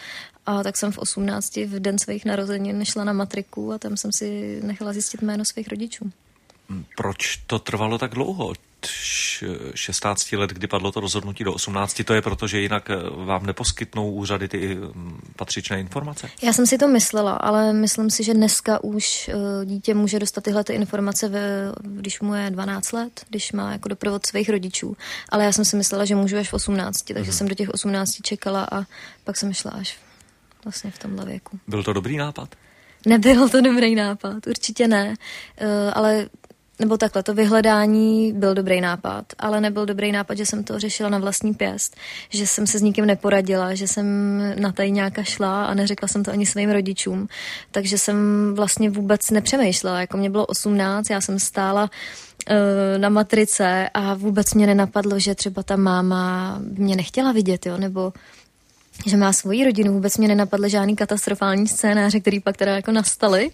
A 0.46 0.62
tak 0.62 0.76
jsem 0.76 0.92
v 0.92 0.98
18 0.98 1.56
v 1.56 1.80
den 1.80 1.98
svých 1.98 2.24
narozenin 2.24 2.84
šla 2.84 3.04
na 3.04 3.12
matriku 3.12 3.72
a 3.72 3.78
tam 3.78 3.96
jsem 3.96 4.12
si 4.12 4.60
nechala 4.62 4.92
zjistit 4.92 5.22
jméno 5.22 5.44
svých 5.44 5.68
rodičů. 5.68 6.10
Proč 6.96 7.36
to 7.36 7.58
trvalo 7.58 7.98
tak 7.98 8.14
dlouho? 8.14 8.46
Od 8.46 8.58
16 9.74 10.32
let, 10.32 10.50
kdy 10.50 10.66
padlo 10.66 10.92
to 10.92 11.00
rozhodnutí 11.00 11.44
do 11.44 11.52
18, 11.52 12.02
to 12.04 12.14
je 12.14 12.22
proto, 12.22 12.46
že 12.46 12.60
jinak 12.60 12.90
eh, 12.90 12.96
vám 13.24 13.46
neposkytnou 13.46 14.12
úřady 14.12 14.48
ty 14.48 14.74
mm, 14.74 15.20
patřičné 15.36 15.80
informace? 15.80 16.30
Já 16.42 16.52
jsem 16.52 16.66
si 16.66 16.78
to 16.78 16.88
myslela, 16.88 17.32
ale 17.32 17.72
myslím 17.72 18.10
si, 18.10 18.24
že 18.24 18.34
dneska 18.34 18.84
už 18.84 19.28
eh, 19.28 19.66
dítě 19.66 19.94
může 19.94 20.18
dostat 20.18 20.44
tyhle 20.44 20.64
ty 20.64 20.72
informace, 20.72 21.28
ve, 21.28 21.72
když 21.82 22.20
mu 22.20 22.34
je 22.34 22.50
12 22.50 22.92
let, 22.92 23.24
když 23.28 23.52
má 23.52 23.72
jako 23.72 23.88
doprovod 23.88 24.26
svých 24.26 24.48
rodičů. 24.48 24.96
Ale 25.28 25.44
já 25.44 25.52
jsem 25.52 25.64
si 25.64 25.76
myslela, 25.76 26.04
že 26.04 26.14
můžu 26.14 26.38
až 26.38 26.48
v 26.48 26.54
18, 26.54 27.02
takže 27.02 27.22
hmm. 27.22 27.32
jsem 27.32 27.48
do 27.48 27.54
těch 27.54 27.68
18 27.68 28.22
čekala 28.22 28.68
a 28.72 28.84
pak 29.24 29.36
jsem 29.36 29.52
šla 29.52 29.70
až 29.70 29.98
vlastně 30.64 30.90
v 30.90 30.98
tomhle 30.98 31.24
věku. 31.24 31.58
Byl 31.68 31.82
to 31.82 31.92
dobrý 31.92 32.16
nápad? 32.16 32.54
Nebyl 33.06 33.48
to 33.48 33.60
dobrý 33.60 33.94
nápad, 33.94 34.46
určitě 34.46 34.88
ne, 34.88 35.14
ale 35.92 36.28
nebo 36.78 36.96
takhle, 36.96 37.22
to 37.22 37.34
vyhledání 37.34 38.32
byl 38.32 38.54
dobrý 38.54 38.80
nápad, 38.80 39.24
ale 39.38 39.60
nebyl 39.60 39.86
dobrý 39.86 40.12
nápad, 40.12 40.34
že 40.34 40.46
jsem 40.46 40.64
to 40.64 40.78
řešila 40.78 41.08
na 41.08 41.18
vlastní 41.18 41.54
pěst, 41.54 41.96
že 42.30 42.46
jsem 42.46 42.66
se 42.66 42.78
s 42.78 42.82
nikým 42.82 43.06
neporadila, 43.06 43.74
že 43.74 43.88
jsem 43.88 44.06
na 44.60 44.72
tady 44.72 44.90
nějaká 44.90 45.22
šla 45.22 45.64
a 45.64 45.74
neřekla 45.74 46.08
jsem 46.08 46.24
to 46.24 46.30
ani 46.30 46.46
svým 46.46 46.70
rodičům, 46.70 47.28
takže 47.70 47.98
jsem 47.98 48.16
vlastně 48.54 48.90
vůbec 48.90 49.30
nepřemýšlela, 49.30 50.00
jako 50.00 50.16
mě 50.16 50.30
bylo 50.30 50.46
18, 50.46 51.10
já 51.10 51.20
jsem 51.20 51.38
stála 51.38 51.90
eh, 52.46 52.98
na 52.98 53.08
matrice 53.08 53.88
a 53.94 54.14
vůbec 54.14 54.54
mě 54.54 54.66
nenapadlo, 54.66 55.18
že 55.18 55.34
třeba 55.34 55.62
ta 55.62 55.76
máma 55.76 56.58
mě 56.78 56.96
nechtěla 56.96 57.32
vidět, 57.32 57.66
jo, 57.66 57.76
nebo 57.76 58.12
že 59.06 59.16
má 59.16 59.32
svoji 59.32 59.64
rodinu, 59.64 59.92
vůbec 59.92 60.16
mě 60.16 60.28
nenapadly 60.28 60.70
žádný 60.70 60.96
katastrofální 60.96 61.68
scénáře, 61.68 62.20
který 62.20 62.40
pak 62.40 62.56
teda 62.56 62.76
jako 62.76 62.92
nastaly, 62.92 63.50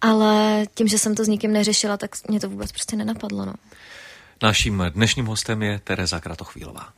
ale 0.00 0.66
tím, 0.74 0.88
že 0.88 0.98
jsem 0.98 1.14
to 1.14 1.24
s 1.24 1.28
nikým 1.28 1.52
neřešila, 1.52 1.96
tak 1.96 2.10
mě 2.28 2.40
to 2.40 2.48
vůbec 2.48 2.72
prostě 2.72 2.96
nenapadlo, 2.96 3.44
no. 3.44 3.54
Naším 4.42 4.84
dnešním 4.88 5.26
hostem 5.26 5.62
je 5.62 5.80
Tereza 5.84 6.20
Kratochvílová. 6.20 6.88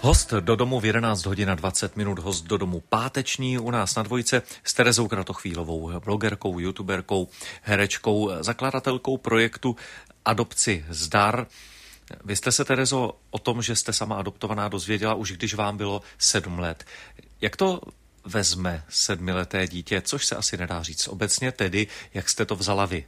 Host 0.00 0.32
do 0.32 0.56
domu 0.56 0.80
v 0.80 0.84
11 0.84 1.26
hodin 1.26 1.50
a 1.50 1.54
20 1.54 1.96
minut, 1.96 2.18
host 2.18 2.44
do 2.44 2.56
domu 2.56 2.82
páteční 2.88 3.58
u 3.58 3.70
nás 3.70 3.94
na 3.94 4.02
dvojce 4.02 4.42
s 4.64 4.74
Terezou 4.74 5.08
Kratochvílovou, 5.08 6.00
blogerkou, 6.00 6.58
youtuberkou, 6.58 7.28
herečkou, 7.62 8.30
zakladatelkou 8.40 9.16
projektu 9.16 9.76
Adopci 10.24 10.84
zdar. 10.88 11.46
Vy 12.24 12.36
jste 12.36 12.52
se, 12.52 12.64
Terezo, 12.64 13.12
o 13.30 13.38
tom, 13.38 13.62
že 13.62 13.76
jste 13.76 13.92
sama 13.92 14.16
adoptovaná, 14.16 14.68
dozvěděla 14.68 15.14
už 15.14 15.32
když 15.32 15.54
vám 15.54 15.76
bylo 15.76 16.02
sedm 16.18 16.58
let. 16.58 16.84
Jak 17.40 17.56
to 17.56 17.80
vezme 18.24 18.84
sedmileté 18.88 19.68
dítě, 19.68 20.02
což 20.02 20.26
se 20.26 20.36
asi 20.36 20.56
nedá 20.56 20.82
říct 20.82 21.08
obecně, 21.08 21.52
tedy 21.52 21.86
jak 22.14 22.28
jste 22.28 22.44
to 22.44 22.56
vzala 22.56 22.86
vy? 22.86 23.06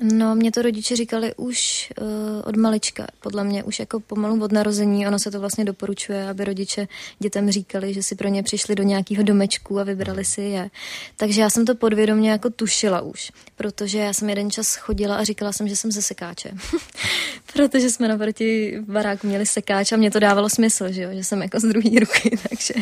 No, 0.00 0.34
mě 0.34 0.52
to 0.52 0.62
rodiče 0.62 0.96
říkali 0.96 1.34
už 1.36 1.92
uh, 2.00 2.06
od 2.44 2.56
malička, 2.56 3.06
podle 3.20 3.44
mě 3.44 3.64
už 3.64 3.78
jako 3.78 4.00
pomalu 4.00 4.44
od 4.44 4.52
narození, 4.52 5.06
ono 5.06 5.18
se 5.18 5.30
to 5.30 5.40
vlastně 5.40 5.64
doporučuje, 5.64 6.28
aby 6.28 6.44
rodiče 6.44 6.88
dětem 7.18 7.50
říkali, 7.50 7.94
že 7.94 8.02
si 8.02 8.14
pro 8.14 8.28
ně 8.28 8.42
přišli 8.42 8.74
do 8.74 8.82
nějakého 8.82 9.22
domečku 9.22 9.80
a 9.80 9.84
vybrali 9.84 10.24
si 10.24 10.40
je. 10.40 10.70
Takže 11.16 11.40
já 11.40 11.50
jsem 11.50 11.64
to 11.64 11.74
podvědomě 11.74 12.30
jako 12.30 12.50
tušila 12.50 13.00
už, 13.00 13.32
protože 13.56 13.98
já 13.98 14.12
jsem 14.12 14.28
jeden 14.28 14.50
čas 14.50 14.76
chodila 14.76 15.16
a 15.16 15.24
říkala 15.24 15.52
jsem, 15.52 15.68
že 15.68 15.76
jsem 15.76 15.92
ze 15.92 16.02
sekáče. 16.02 16.50
protože 17.52 17.90
jsme 17.90 18.08
naproti 18.08 18.78
baráku 18.80 19.26
měli 19.26 19.46
sekáč 19.46 19.92
a 19.92 19.96
mě 19.96 20.10
to 20.10 20.18
dávalo 20.18 20.50
smysl, 20.50 20.92
že, 20.92 21.02
jo? 21.02 21.10
že 21.12 21.24
jsem 21.24 21.42
jako 21.42 21.60
z 21.60 21.62
druhé 21.62 22.00
ruky, 22.00 22.38
takže, 22.48 22.74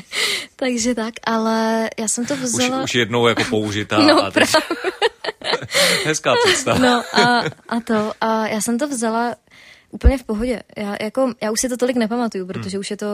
takže 0.57 0.95
tak, 0.95 1.15
ale 1.25 1.91
já 1.99 2.09
jsem 2.09 2.27
to 2.27 2.37
vzala... 2.37 2.79
Už, 2.79 2.85
už 2.85 2.95
jednou 2.95 3.27
jako 3.27 3.45
použitá. 3.45 3.99
no, 3.99 4.25
a 4.25 4.31
teď... 4.31 4.49
Hezká 6.05 6.35
představa. 6.45 6.79
No 6.79 7.05
a, 7.13 7.45
a 7.69 7.81
to, 7.81 8.13
a 8.21 8.47
já 8.47 8.61
jsem 8.61 8.79
to 8.79 8.89
vzala 8.89 9.37
úplně 9.93 10.19
v 10.19 10.25
pohodě. 10.25 10.63
Já, 10.77 10.97
jako, 11.01 11.33
já 11.43 11.51
už 11.51 11.61
si 11.61 11.69
to 11.69 11.77
tolik 11.77 11.97
nepamatuju, 11.97 12.47
protože 12.47 12.77
hmm. 12.77 12.81
už 12.81 12.91
je 12.91 12.97
to 12.97 13.07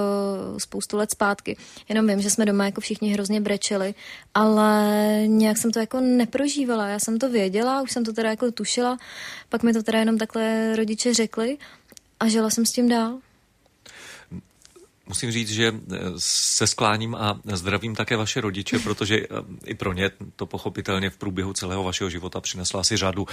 spoustu 0.58 0.96
let 0.96 1.10
zpátky. 1.10 1.56
Jenom 1.88 2.06
vím, 2.06 2.20
že 2.20 2.30
jsme 2.30 2.46
doma 2.46 2.64
jako 2.64 2.80
všichni 2.80 3.12
hrozně 3.12 3.40
brečeli, 3.40 3.94
ale 4.34 4.82
nějak 5.26 5.58
jsem 5.58 5.70
to 5.70 5.80
jako 5.80 6.00
neprožívala. 6.00 6.88
Já 6.88 6.98
jsem 6.98 7.18
to 7.18 7.28
věděla, 7.28 7.82
už 7.82 7.92
jsem 7.92 8.04
to 8.04 8.12
teda 8.12 8.30
jako 8.30 8.52
tušila, 8.52 8.98
pak 9.48 9.62
mi 9.62 9.72
to 9.72 9.82
teda 9.82 9.98
jenom 9.98 10.18
takhle 10.18 10.76
rodiče 10.76 11.14
řekli 11.14 11.58
a 12.20 12.28
žila 12.28 12.50
jsem 12.50 12.66
s 12.66 12.72
tím 12.72 12.88
dál. 12.88 13.18
Musím 15.08 15.32
říct, 15.32 15.50
že 15.50 15.74
eh, 15.92 15.98
se 16.18 16.66
skláním 16.66 17.14
a 17.14 17.40
zdravím 17.44 17.94
také 17.94 18.16
vaše 18.16 18.40
rodiče, 18.40 18.78
protože 18.84 19.16
eh, 19.16 19.26
i 19.64 19.74
pro 19.74 19.92
ně 19.92 20.10
to 20.36 20.46
pochopitelně 20.46 21.10
v 21.10 21.16
průběhu 21.16 21.52
celého 21.52 21.84
vašeho 21.84 22.10
života 22.10 22.40
přinesla 22.40 22.84
si 22.84 22.96
řadu 22.96 23.26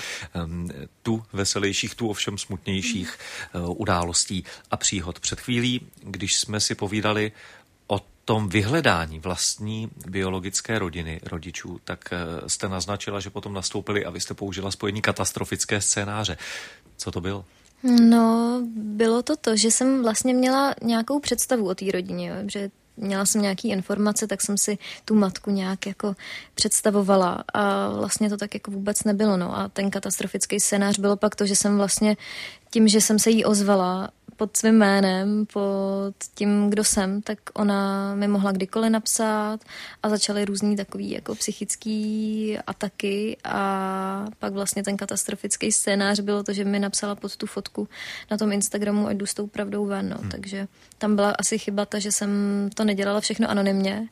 um, 0.46 0.70
tu 1.02 1.24
veselějších, 1.34 1.96
tu 1.96 2.10
ovšem 2.10 2.38
smutnějších 2.38 3.18
uh, 3.54 3.82
událostí 3.82 4.44
a 4.72 4.78
příhod. 4.78 5.20
Před 5.20 5.40
chvílí, 5.40 5.82
když 6.04 6.40
jsme 6.40 6.60
si 6.60 6.76
povídali 6.76 7.32
o 7.88 8.02
tom 8.26 8.50
vyhledání 8.50 9.20
vlastní 9.20 9.90
biologické 10.08 10.80
rodiny 10.80 11.20
rodičů, 11.24 11.80
tak 11.84 12.10
jste 12.48 12.70
naznačila, 12.70 13.20
že 13.20 13.30
potom 13.30 13.54
nastoupili 13.54 14.06
a 14.06 14.10
vy 14.10 14.20
jste 14.20 14.34
použila 14.34 14.72
spojení 14.72 15.02
katastrofické 15.02 15.82
scénáře. 15.82 16.38
Co 16.98 17.12
to 17.12 17.22
bylo? 17.22 17.46
No, 17.86 18.62
bylo 18.76 19.24
to 19.24 19.36
to, 19.36 19.56
že 19.56 19.72
jsem 19.72 20.04
vlastně 20.04 20.34
měla 20.34 20.76
nějakou 20.82 21.20
představu 21.20 21.68
o 21.68 21.76
té 21.76 21.86
rodině, 21.92 22.28
jo, 22.28 22.36
že 22.52 22.70
měla 22.98 23.26
jsem 23.26 23.42
nějaký 23.42 23.70
informace, 23.70 24.28
tak 24.28 24.42
jsem 24.42 24.58
si 24.58 24.78
tu 25.06 25.16
matku 25.16 25.52
nějak 25.52 25.86
jako 25.86 26.16
představovala 26.56 27.44
a 27.54 27.90
vlastně 27.90 28.30
to 28.30 28.38
tak 28.38 28.54
jako 28.54 28.72
vůbec 28.72 29.04
nebylo. 29.04 29.38
No. 29.38 29.58
A 29.58 29.68
ten 29.68 29.92
katastrofický 29.92 30.60
scénář 30.60 31.00
bylo 31.00 31.18
pak 31.18 31.36
to, 31.36 31.46
že 31.46 31.56
jsem 31.56 31.78
vlastně 31.78 32.18
tím, 32.72 32.88
že 32.88 33.02
jsem 33.02 33.20
se 33.20 33.30
jí 33.30 33.46
ozvala 33.46 34.10
pod 34.38 34.58
svým 34.58 34.76
jménem, 34.76 35.46
pod 35.54 36.16
tím, 36.36 36.70
kdo 36.70 36.84
jsem, 36.84 37.22
tak 37.22 37.38
ona 37.54 38.16
mi 38.16 38.28
mohla 38.28 38.52
kdykoliv 38.52 38.92
napsat 38.92 39.60
a 40.04 40.10
začaly 40.10 40.46
různý 40.46 40.76
takový 40.76 41.12
jako 41.12 41.36
psychický 41.36 42.58
ataky 42.68 43.38
a 43.44 44.26
pak 44.40 44.54
vlastně 44.54 44.84
ten 44.84 44.98
katastrofický 44.98 45.72
scénář 45.72 46.20
bylo 46.20 46.44
to, 46.44 46.54
že 46.54 46.66
mi 46.66 46.80
napsala 46.80 47.16
pod 47.16 47.38
tu 47.38 47.48
fotku 47.48 47.88
na 48.32 48.38
tom 48.38 48.52
Instagramu, 48.52 49.08
ať 49.08 49.18
jdu 49.18 49.26
s 49.26 49.34
tou 49.34 49.48
pravdou 49.48 49.86
ven, 49.86 50.10
no. 50.10 50.18
hmm. 50.18 50.30
takže 50.30 50.68
tam 50.98 51.16
byla 51.16 51.32
asi 51.40 51.58
chyba 51.60 51.86
ta, 51.86 52.00
že 52.00 52.12
jsem 52.12 52.30
to 52.74 52.84
nedělala 52.84 53.20
všechno 53.20 53.50
anonymně, 53.50 54.08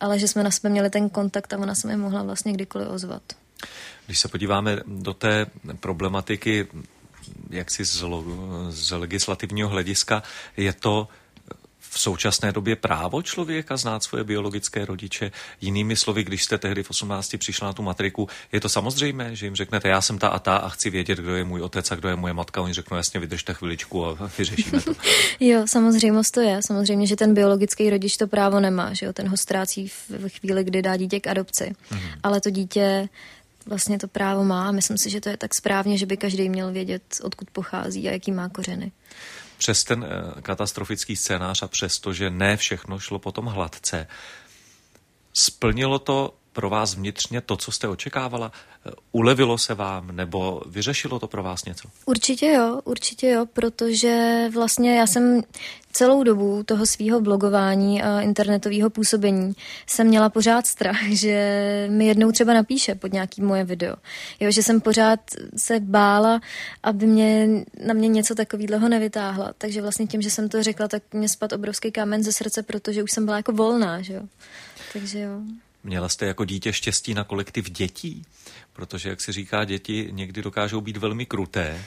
ale 0.00 0.18
že 0.18 0.28
jsme 0.28 0.42
na 0.42 0.50
sebe 0.50 0.68
měli 0.68 0.90
ten 0.90 1.08
kontakt 1.08 1.52
a 1.52 1.58
ona 1.58 1.74
se 1.74 1.88
mi 1.88 1.96
mohla 1.96 2.22
vlastně 2.22 2.52
kdykoliv 2.52 2.88
ozvat. 2.88 3.22
Když 4.06 4.18
se 4.18 4.28
podíváme 4.28 4.80
do 4.86 5.14
té 5.14 5.46
problematiky 5.80 6.66
jaksi 7.50 7.84
z, 7.84 8.04
z 8.68 8.90
legislativního 8.96 9.68
hlediska 9.68 10.22
je 10.56 10.72
to 10.72 11.08
v 11.94 12.00
současné 12.00 12.52
době 12.52 12.76
právo 12.76 13.22
člověka 13.22 13.76
znát 13.76 14.02
svoje 14.02 14.24
biologické 14.24 14.84
rodiče. 14.84 15.32
Jinými 15.60 15.96
slovy, 15.96 16.24
když 16.24 16.44
jste 16.44 16.58
tehdy 16.58 16.82
v 16.82 16.90
18 16.90 17.36
přišla 17.38 17.66
na 17.66 17.72
tu 17.72 17.82
matriku, 17.82 18.28
je 18.52 18.60
to 18.60 18.68
samozřejmé, 18.68 19.36
že 19.36 19.46
jim 19.46 19.56
řeknete, 19.56 19.88
já 19.88 20.00
jsem 20.00 20.18
ta 20.18 20.28
a 20.28 20.38
ta 20.38 20.56
a 20.56 20.68
chci 20.68 20.90
vědět, 20.90 21.18
kdo 21.18 21.36
je 21.36 21.44
můj 21.44 21.62
otec 21.62 21.92
a 21.92 21.94
kdo 21.94 22.08
je 22.08 22.16
moje 22.16 22.34
matka. 22.34 22.60
Oni 22.60 22.72
řeknou, 22.72 22.96
jasně, 22.96 23.20
vydržte 23.20 23.54
chviličku 23.54 24.06
a 24.06 24.30
vyřešíme 24.38 24.80
to. 24.80 24.94
jo, 25.40 25.64
samozřejmě 25.66 26.20
to 26.30 26.40
je. 26.40 26.62
Samozřejmě, 26.62 27.06
že 27.06 27.16
ten 27.16 27.34
biologický 27.34 27.90
rodič 27.90 28.16
to 28.16 28.26
právo 28.26 28.60
nemá, 28.60 28.94
že 28.94 29.06
jo? 29.06 29.12
ten 29.12 29.28
ho 29.28 29.36
ztrácí 29.36 29.88
v 29.88 30.28
chvíli, 30.28 30.64
kdy 30.64 30.82
dá 30.82 30.96
dítě 30.96 31.20
k 31.20 31.26
adopci. 31.26 31.64
Mm-hmm. 31.90 32.18
Ale 32.22 32.40
to 32.40 32.50
dítě 32.50 33.08
vlastně 33.66 33.98
to 33.98 34.08
právo 34.08 34.44
má. 34.44 34.72
Myslím 34.72 34.98
si, 34.98 35.10
že 35.10 35.20
to 35.20 35.28
je 35.28 35.36
tak 35.36 35.54
správně, 35.54 35.98
že 35.98 36.06
by 36.06 36.16
každý 36.16 36.48
měl 36.48 36.72
vědět, 36.72 37.02
odkud 37.22 37.50
pochází 37.50 38.08
a 38.08 38.12
jaký 38.12 38.32
má 38.32 38.48
kořeny. 38.48 38.92
Přes 39.58 39.84
ten 39.84 40.06
eh, 40.08 40.42
katastrofický 40.42 41.16
scénář 41.16 41.62
a 41.62 41.68
přes 41.68 42.00
to, 42.00 42.12
že 42.12 42.30
ne 42.30 42.56
všechno 42.56 42.98
šlo 42.98 43.18
potom 43.18 43.46
hladce, 43.46 44.06
splnilo 45.32 45.98
to 45.98 46.34
pro 46.54 46.70
vás 46.70 46.94
vnitřně 46.94 47.40
to, 47.40 47.56
co 47.56 47.72
jste 47.72 47.88
očekávala? 47.88 48.52
Ulevilo 49.12 49.58
se 49.58 49.74
vám 49.74 50.16
nebo 50.16 50.62
vyřešilo 50.66 51.18
to 51.18 51.26
pro 51.26 51.42
vás 51.42 51.64
něco? 51.64 51.88
Určitě 52.06 52.46
jo, 52.46 52.80
určitě 52.84 53.28
jo, 53.28 53.46
protože 53.46 54.44
vlastně 54.54 54.98
já 54.98 55.06
jsem 55.06 55.42
celou 55.92 56.22
dobu 56.22 56.62
toho 56.62 56.86
svého 56.86 57.20
blogování 57.20 58.02
a 58.02 58.20
internetového 58.20 58.90
působení 58.90 59.52
jsem 59.86 60.06
měla 60.06 60.28
pořád 60.28 60.66
strach, 60.66 61.02
že 61.10 61.86
mi 61.90 62.06
jednou 62.06 62.32
třeba 62.32 62.54
napíše 62.54 62.94
pod 62.94 63.12
nějaký 63.12 63.42
moje 63.42 63.64
video. 63.64 63.96
Jo, 64.40 64.50
že 64.50 64.62
jsem 64.62 64.80
pořád 64.80 65.20
se 65.56 65.80
bála, 65.80 66.40
aby 66.82 67.06
mě, 67.06 67.48
na 67.86 67.94
mě 67.94 68.08
něco 68.08 68.34
takového 68.34 68.88
nevytáhla. 68.88 69.52
Takže 69.58 69.82
vlastně 69.82 70.06
tím, 70.06 70.22
že 70.22 70.30
jsem 70.30 70.48
to 70.48 70.62
řekla, 70.62 70.88
tak 70.88 71.02
mě 71.12 71.28
spad 71.28 71.52
obrovský 71.52 71.92
kámen 71.92 72.22
ze 72.22 72.32
srdce, 72.32 72.62
protože 72.62 73.02
už 73.02 73.12
jsem 73.12 73.24
byla 73.24 73.36
jako 73.36 73.52
volná, 73.52 74.02
že 74.02 74.14
jo. 74.14 74.22
Takže 74.92 75.20
jo. 75.20 75.40
Měla 75.84 76.08
jste 76.08 76.26
jako 76.26 76.44
dítě 76.44 76.72
štěstí 76.72 77.14
na 77.14 77.24
kolektiv 77.24 77.70
dětí? 77.70 78.22
Protože, 78.72 79.08
jak 79.08 79.20
se 79.20 79.32
říká, 79.32 79.64
děti 79.64 80.08
někdy 80.12 80.42
dokážou 80.42 80.80
být 80.80 80.96
velmi 80.96 81.26
kruté. 81.26 81.84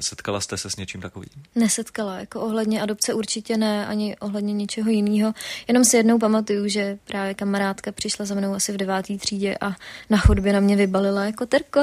Setkala 0.00 0.40
jste 0.40 0.56
se 0.56 0.70
s 0.70 0.76
něčím 0.76 1.00
takovým? 1.00 1.30
Nesetkala. 1.54 2.18
Jako 2.18 2.40
ohledně 2.40 2.82
adopce 2.82 3.14
určitě 3.14 3.56
ne, 3.56 3.86
ani 3.86 4.16
ohledně 4.16 4.52
ničeho 4.52 4.90
jiného. 4.90 5.34
Jenom 5.68 5.84
si 5.84 5.96
jednou 5.96 6.18
pamatuju, 6.18 6.68
že 6.68 6.98
právě 7.04 7.34
kamarádka 7.34 7.92
přišla 7.92 8.24
za 8.24 8.34
mnou 8.34 8.54
asi 8.54 8.72
v 8.72 8.76
devátý 8.76 9.18
třídě 9.18 9.56
a 9.60 9.76
na 10.10 10.18
chodbě 10.18 10.52
na 10.52 10.60
mě 10.60 10.76
vybalila 10.76 11.24
jako 11.24 11.46
Terko, 11.46 11.80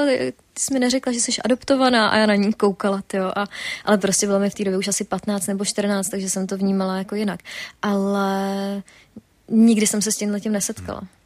ty 0.54 0.62
jsi 0.62 0.74
mi 0.74 0.80
neřekla, 0.80 1.12
že 1.12 1.20
jsi 1.20 1.42
adoptovaná 1.44 2.08
a 2.08 2.16
já 2.16 2.26
na 2.26 2.34
ní 2.34 2.52
koukala, 2.52 3.02
tyjo. 3.06 3.32
A, 3.36 3.46
ale 3.84 3.98
prostě 3.98 4.26
bylo 4.26 4.38
mi 4.38 4.50
v 4.50 4.54
té 4.54 4.64
době 4.64 4.78
už 4.78 4.88
asi 4.88 5.04
15 5.04 5.46
nebo 5.46 5.64
14, 5.64 6.08
takže 6.08 6.30
jsem 6.30 6.46
to 6.46 6.56
vnímala 6.56 6.96
jako 6.96 7.14
jinak. 7.14 7.40
Ale 7.82 8.82
nikdy 9.48 9.86
jsem 9.86 10.02
se 10.02 10.12
s 10.12 10.16
tím 10.16 10.30
letím 10.30 10.52
nesetkala. 10.52 10.98
Hmm. 10.98 11.17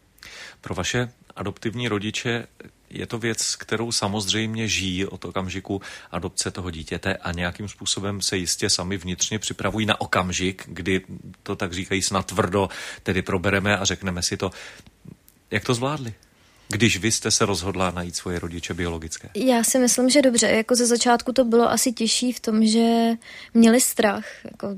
Pro 0.63 0.75
vaše 0.75 1.13
adoptivní 1.37 1.89
rodiče 1.89 2.47
je 2.91 3.07
to 3.07 3.19
věc, 3.19 3.57
kterou 3.57 3.93
samozřejmě 3.93 4.69
žijí 4.69 5.07
od 5.07 5.25
okamžiku 5.25 5.83
adopce 6.11 6.51
toho 6.51 6.71
dítěte 6.71 7.15
a 7.17 7.33
nějakým 7.33 7.69
způsobem 7.69 8.21
se 8.21 8.37
jistě 8.37 8.71
sami 8.71 8.97
vnitřně 8.97 9.39
připravují 9.39 9.87
na 9.87 10.01
okamžik, 10.01 10.65
kdy 10.67 11.05
to 11.43 11.57
tak 11.57 11.73
říkají 11.73 12.03
snad 12.03 12.27
tvrdo, 12.27 12.69
tedy 13.03 13.23
probereme 13.23 13.79
a 13.79 13.85
řekneme 13.85 14.23
si 14.23 14.37
to. 14.37 14.51
Jak 15.51 15.65
to 15.65 15.75
zvládli? 15.75 16.15
když 16.73 16.97
vy 16.97 17.13
jste 17.13 17.31
se 17.31 17.47
rozhodla 17.47 17.91
najít 17.91 18.17
svoje 18.17 18.39
rodiče 18.39 18.75
biologické? 18.75 19.31
Já 19.35 19.65
si 19.65 19.79
myslím, 19.79 20.11
že 20.11 20.23
dobře. 20.23 20.47
Jako 20.47 20.75
ze 20.75 20.87
začátku 20.87 21.33
to 21.33 21.45
bylo 21.45 21.71
asi 21.71 21.93
těžší 21.93 22.33
v 22.33 22.41
tom, 22.41 22.67
že 22.67 23.11
měli 23.55 23.81
strach. 23.81 24.25
Jako 24.45 24.77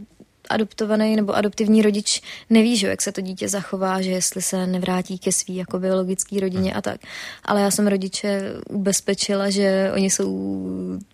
adoptovaný 0.51 1.17
nebo 1.17 1.37
adoptivní 1.37 1.83
rodič 1.83 2.23
neví, 2.51 2.77
že 2.77 2.87
jak 2.87 3.03
se 3.03 3.13
to 3.13 3.21
dítě 3.21 3.49
zachová, 3.49 4.03
že 4.03 4.11
jestli 4.11 4.43
se 4.43 4.67
nevrátí 4.67 5.19
ke 5.19 5.33
svý 5.33 5.57
jako 5.57 5.79
biologický 5.79 6.41
rodině 6.41 6.75
a 6.75 6.83
tak. 6.83 7.01
Ale 7.45 7.61
já 7.61 7.71
jsem 7.71 7.87
rodiče 7.87 8.55
ubezpečila, 8.71 9.51
že 9.51 9.91
oni 9.95 10.11
jsou 10.11 10.29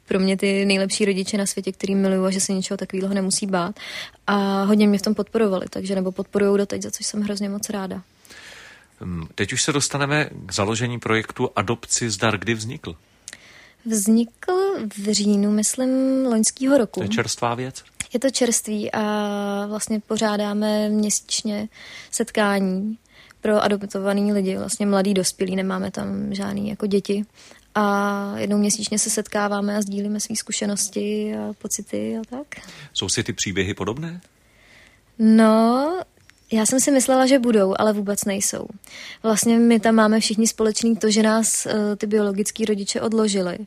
pro 0.08 0.20
mě 0.20 0.37
ty 0.37 0.64
nejlepší 0.64 1.04
rodiče 1.04 1.38
na 1.38 1.46
světě, 1.46 1.72
který 1.72 1.94
miluju 1.94 2.25
a 2.25 2.30
že 2.30 2.40
se 2.40 2.52
ničeho 2.52 2.78
takového 2.78 3.14
nemusí 3.14 3.46
bát. 3.46 3.80
A 4.26 4.62
hodně 4.62 4.88
mě 4.88 4.99
v 4.99 5.02
tom 5.02 5.14
podporovali, 5.14 5.66
takže 5.70 5.94
nebo 5.94 6.12
podporují 6.12 6.58
doteď, 6.58 6.82
za 6.82 6.90
což 6.90 7.06
jsem 7.06 7.22
hrozně 7.22 7.49
moc 7.49 7.70
ráda. 7.70 8.02
Hm, 9.00 9.26
teď 9.34 9.52
už 9.52 9.62
se 9.62 9.72
dostaneme 9.72 10.30
k 10.46 10.52
založení 10.52 10.99
projektu 10.99 11.50
Adopci 11.56 12.10
zdar. 12.10 12.38
Kdy 12.38 12.54
vznikl? 12.54 12.96
Vznikl 13.87 14.52
v 14.96 15.12
říjnu, 15.12 15.50
myslím, 15.50 15.90
loňského 16.26 16.78
roku. 16.78 17.00
To 17.00 17.04
je 17.04 17.08
čerstvá 17.08 17.54
věc? 17.54 17.84
Je 18.12 18.21
to 18.21 18.31
čerství 18.31 18.93
a 18.93 19.67
vlastně 19.67 20.00
pořádáme 20.00 20.88
měsíčně 20.88 21.69
setkání 22.11 22.99
pro 23.40 23.62
adoptovaný 23.62 24.33
lidi, 24.33 24.57
vlastně 24.57 24.87
mladý 24.87 25.14
dospělí, 25.14 25.57
nemáme 25.57 25.90
tam 25.90 26.35
žádný 26.35 26.69
jako 26.69 26.87
děti. 26.87 27.25
A 27.75 28.35
jednou 28.37 28.59
měsíčně 28.59 28.99
se 28.99 29.11
setkáváme 29.11 29.76
a 29.76 29.83
sdílíme 29.83 30.21
své 30.21 30.37
zkušenosti 30.37 31.35
a 31.37 31.52
pocity 31.59 32.19
a 32.19 32.37
tak. 32.37 32.47
Jsou 32.93 33.09
si 33.09 33.23
ty 33.23 33.33
příběhy 33.33 33.75
podobné? 33.75 34.21
No, 35.19 36.00
já 36.52 36.67
jsem 36.67 36.81
si 36.81 36.90
myslela, 36.90 37.26
že 37.26 37.38
budou, 37.38 37.75
ale 37.79 37.93
vůbec 37.93 38.25
nejsou. 38.25 38.67
Vlastně 39.23 39.59
my 39.59 39.81
tam 39.81 39.95
máme 39.95 40.21
všichni 40.21 40.47
společný 40.47 40.97
to, 40.97 41.11
že 41.11 41.23
nás 41.23 41.67
uh, 41.67 41.73
ty 41.97 42.07
biologický 42.07 42.64
rodiče 42.64 43.00
odložili 43.00 43.59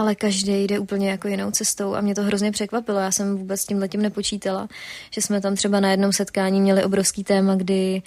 ale 0.00 0.14
každý 0.14 0.64
jde 0.64 0.78
úplně 0.78 1.10
jako 1.10 1.28
jinou 1.28 1.50
cestou 1.50 1.94
a 1.94 2.00
mě 2.00 2.14
to 2.14 2.22
hrozně 2.22 2.52
překvapilo. 2.52 2.98
Já 2.98 3.12
jsem 3.12 3.36
vůbec 3.36 3.60
s 3.60 3.66
tím 3.66 3.78
letím 3.78 4.02
nepočítala, 4.02 4.68
že 5.10 5.20
jsme 5.20 5.40
tam 5.40 5.56
třeba 5.56 5.80
na 5.80 5.90
jednom 5.90 6.12
setkání 6.12 6.60
měli 6.60 6.84
obrovský 6.84 7.24
téma, 7.24 7.54
kdy 7.54 8.02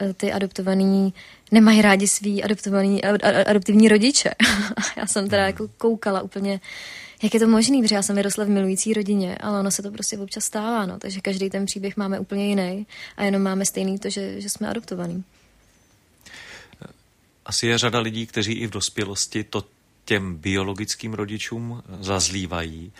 eh, 0.00 0.14
ty 0.14 0.32
adoptovaný 0.32 1.14
nemají 1.50 1.82
rádi 1.82 2.08
svý 2.08 2.42
adoptovaný, 2.42 3.04
adoptivní 3.46 3.88
rodiče. 3.88 4.30
já 4.96 5.06
jsem 5.06 5.28
teda 5.28 5.46
jako 5.46 5.68
koukala 5.78 6.22
úplně, 6.22 6.60
jak 7.22 7.34
je 7.34 7.40
to 7.40 7.48
možný, 7.48 7.82
protože 7.82 7.94
já 7.94 8.02
jsem 8.02 8.16
vyrostla 8.16 8.44
v 8.44 8.48
milující 8.48 8.94
rodině, 8.94 9.38
ale 9.38 9.60
ono 9.60 9.70
se 9.70 9.82
to 9.82 9.90
prostě 9.90 10.18
občas 10.18 10.44
stává, 10.44 10.86
no, 10.86 10.98
takže 10.98 11.20
každý 11.20 11.50
ten 11.50 11.66
příběh 11.66 11.96
máme 11.96 12.20
úplně 12.20 12.48
jiný 12.48 12.86
a 13.16 13.24
jenom 13.24 13.42
máme 13.42 13.64
stejný 13.64 13.98
to, 13.98 14.10
že, 14.10 14.40
že 14.40 14.48
jsme 14.48 14.68
adoptovaní. 14.68 15.24
Asi 17.44 17.66
je 17.66 17.78
řada 17.78 17.98
lidí, 17.98 18.26
kteří 18.26 18.52
i 18.52 18.66
v 18.66 18.70
dospělosti 18.70 19.44
to 19.44 19.64
těm 20.04 20.36
biologickým 20.36 21.14
rodičům 21.14 21.82
zazlívají, 22.00 22.92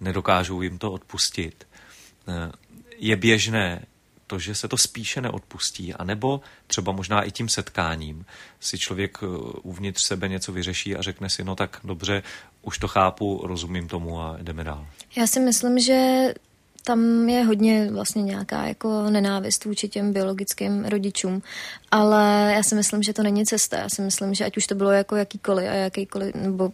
nedokážou 0.00 0.62
jim 0.62 0.78
to 0.78 0.92
odpustit. 0.92 1.66
Je 2.98 3.16
běžné 3.16 3.86
to, 4.26 4.38
že 4.38 4.54
se 4.54 4.68
to 4.68 4.76
spíše 4.76 5.20
neodpustí, 5.20 5.94
anebo 5.94 6.40
třeba 6.66 6.92
možná 6.92 7.22
i 7.22 7.30
tím 7.30 7.48
setkáním 7.48 8.26
si 8.60 8.78
člověk 8.78 9.18
uvnitř 9.62 10.02
sebe 10.02 10.28
něco 10.28 10.52
vyřeší 10.52 10.96
a 10.96 11.02
řekne 11.02 11.30
si, 11.30 11.44
no 11.44 11.56
tak 11.56 11.80
dobře, 11.84 12.22
už 12.62 12.78
to 12.78 12.88
chápu, 12.88 13.40
rozumím 13.44 13.88
tomu 13.88 14.20
a 14.20 14.36
jdeme 14.42 14.64
dál. 14.64 14.86
Já 15.16 15.26
si 15.26 15.40
myslím, 15.40 15.78
že 15.78 16.28
tam 16.84 17.28
je 17.28 17.44
hodně 17.44 17.90
vlastně 17.90 18.22
nějaká 18.22 18.66
jako 18.66 19.10
nenávist 19.10 19.64
vůči 19.64 19.88
těm 19.88 20.12
biologickým 20.12 20.84
rodičům, 20.84 21.42
ale 21.90 22.52
já 22.56 22.62
si 22.62 22.74
myslím, 22.74 23.02
že 23.02 23.12
to 23.12 23.22
není 23.22 23.46
cesta. 23.46 23.78
Já 23.78 23.88
si 23.88 24.02
myslím, 24.02 24.34
že 24.34 24.44
ať 24.44 24.56
už 24.56 24.66
to 24.66 24.74
bylo 24.74 24.90
jako 24.90 25.16
jakýkoliv 25.16 25.68
a 25.68 25.74
jakýkoliv, 25.74 26.34
nebo 26.34 26.72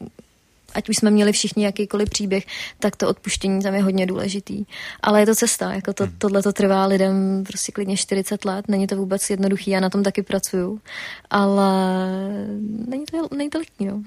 ať 0.75 0.89
už 0.89 0.97
jsme 0.97 1.11
měli 1.11 1.33
všichni 1.33 1.65
jakýkoliv 1.65 2.11
příběh, 2.11 2.47
tak 2.79 2.97
to 2.97 3.09
odpuštění 3.09 3.63
tam 3.63 3.75
je 3.75 3.83
hodně 3.83 4.07
důležitý. 4.07 4.65
Ale 5.01 5.21
je 5.21 5.27
to 5.27 5.35
cesta, 5.35 5.73
jako 5.73 5.93
to, 5.93 6.05
hmm. 6.05 6.15
tohle 6.19 6.43
to 6.43 6.53
trvá 6.53 6.87
lidem 6.87 7.45
prostě 7.47 7.73
klidně 7.73 7.97
40 7.97 8.45
let, 8.45 8.69
není 8.69 8.87
to 8.87 8.97
vůbec 8.97 9.31
jednoduchý, 9.31 9.71
já 9.71 9.81
na 9.81 9.91
tom 9.91 10.03
taky 10.03 10.23
pracuju, 10.23 10.81
ale 11.31 11.69
není 12.89 13.05
to, 13.05 13.37
není 13.37 13.51
to 13.51 13.59
lehký, 13.59 13.85
no. 13.85 14.03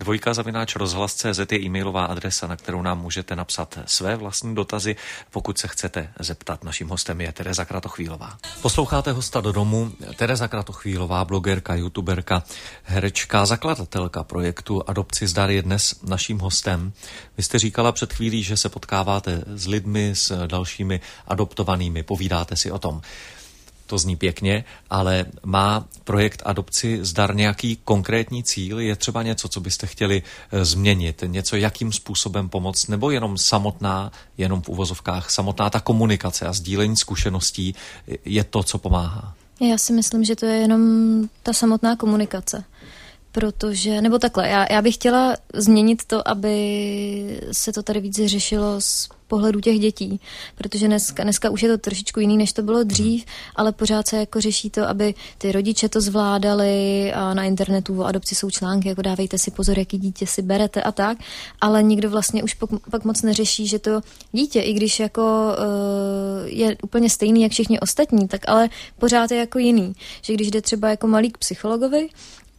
Dvojka 0.00 0.34
zavináč 0.34 0.76
rozhlas.cz 0.76 1.52
je 1.52 1.60
e-mailová 1.60 2.04
adresa, 2.04 2.46
na 2.46 2.56
kterou 2.56 2.82
nám 2.82 3.00
můžete 3.00 3.36
napsat 3.36 3.78
své 3.86 4.16
vlastní 4.16 4.54
dotazy, 4.54 4.96
pokud 5.30 5.58
se 5.58 5.68
chcete 5.68 6.08
zeptat. 6.20 6.64
Naším 6.64 6.88
hostem 6.88 7.20
je 7.20 7.32
Tereza 7.32 7.64
Kratochvílová. 7.64 8.38
Posloucháte 8.62 9.12
hosta 9.12 9.40
do 9.40 9.52
domu. 9.52 9.92
Tereza 10.16 10.48
Kratochvílová, 10.48 11.24
blogerka, 11.24 11.74
youtuberka, 11.74 12.42
herečka, 12.84 13.46
zakladatelka 13.46 14.24
projektu 14.24 14.82
Adopci 14.86 15.26
zdar 15.26 15.50
je 15.50 15.62
dnes 15.62 15.94
naším 16.02 16.38
hostem. 16.38 16.92
Vy 17.36 17.42
jste 17.42 17.58
říkala 17.58 17.92
před 17.92 18.12
chvílí, 18.12 18.42
že 18.42 18.56
se 18.56 18.68
potkáváte 18.68 19.44
s 19.46 19.66
lidmi, 19.66 20.10
s 20.14 20.46
dalšími 20.46 21.00
adoptovanými, 21.26 22.02
povídáte 22.02 22.56
si 22.56 22.70
o 22.70 22.78
tom 22.78 23.00
to 23.90 23.98
zní 23.98 24.16
pěkně, 24.16 24.64
ale 24.90 25.26
má 25.44 25.84
projekt 26.04 26.42
adopci 26.44 26.98
zdar 27.02 27.34
nějaký 27.36 27.78
konkrétní 27.84 28.42
cíl? 28.42 28.80
Je 28.80 28.96
třeba 28.96 29.22
něco, 29.22 29.48
co 29.48 29.60
byste 29.60 29.86
chtěli 29.86 30.22
eh, 30.22 30.64
změnit? 30.64 31.24
Něco, 31.26 31.56
jakým 31.56 31.92
způsobem 31.92 32.48
pomoct? 32.48 32.88
Nebo 32.88 33.10
jenom 33.10 33.38
samotná, 33.38 34.12
jenom 34.38 34.62
v 34.62 34.68
uvozovkách, 34.68 35.30
samotná 35.30 35.70
ta 35.70 35.80
komunikace 35.80 36.46
a 36.46 36.52
sdílení 36.52 36.96
zkušeností 36.96 37.74
je 38.24 38.44
to, 38.44 38.62
co 38.62 38.78
pomáhá? 38.78 39.34
Já 39.60 39.78
si 39.78 39.92
myslím, 39.92 40.24
že 40.24 40.36
to 40.36 40.46
je 40.46 40.56
jenom 40.56 40.82
ta 41.42 41.52
samotná 41.52 41.96
komunikace 41.96 42.64
protože, 43.32 44.00
nebo 44.00 44.18
takhle, 44.18 44.48
já, 44.48 44.72
já 44.72 44.82
bych 44.82 44.94
chtěla 44.94 45.36
změnit 45.54 46.02
to, 46.06 46.28
aby 46.28 47.40
se 47.52 47.72
to 47.72 47.82
tady 47.82 48.00
více 48.00 48.28
řešilo 48.28 48.80
z 48.80 49.08
pohledu 49.30 49.60
těch 49.60 49.78
dětí, 49.78 50.20
protože 50.54 50.86
dneska, 50.86 51.22
dneska 51.22 51.50
už 51.50 51.62
je 51.62 51.68
to 51.68 51.78
trošičku 51.78 52.20
jiný, 52.20 52.36
než 52.36 52.52
to 52.52 52.62
bylo 52.62 52.82
dřív, 52.82 53.24
ale 53.56 53.72
pořád 53.72 54.08
se 54.08 54.16
jako 54.16 54.40
řeší 54.40 54.70
to, 54.70 54.88
aby 54.88 55.14
ty 55.38 55.52
rodiče 55.52 55.88
to 55.88 56.00
zvládali 56.00 57.12
a 57.12 57.34
na 57.34 57.44
internetu 57.44 58.00
o 58.00 58.04
adopci 58.04 58.34
jsou 58.34 58.50
články, 58.50 58.88
jako 58.88 59.02
dávejte 59.02 59.38
si 59.38 59.50
pozor, 59.50 59.78
jaký 59.78 59.98
dítě 59.98 60.26
si 60.26 60.42
berete 60.42 60.82
a 60.82 60.92
tak, 60.92 61.18
ale 61.60 61.82
nikdo 61.82 62.10
vlastně 62.10 62.42
už 62.42 62.54
pak, 62.54 62.70
pak 62.90 63.04
moc 63.04 63.22
neřeší, 63.22 63.66
že 63.66 63.78
to 63.78 64.00
dítě, 64.32 64.60
i 64.60 64.72
když 64.72 65.00
jako 65.00 65.22
uh, 65.22 66.48
je 66.48 66.76
úplně 66.82 67.10
stejný, 67.10 67.42
jak 67.42 67.52
všichni 67.52 67.80
ostatní, 67.80 68.28
tak 68.28 68.48
ale 68.48 68.68
pořád 68.98 69.30
je 69.30 69.38
jako 69.38 69.58
jiný, 69.58 69.92
že 70.22 70.34
když 70.34 70.50
jde 70.50 70.60
třeba 70.62 70.90
jako 70.90 71.06
malý 71.06 71.30
k 71.30 71.38
psychologovi, 71.38 72.08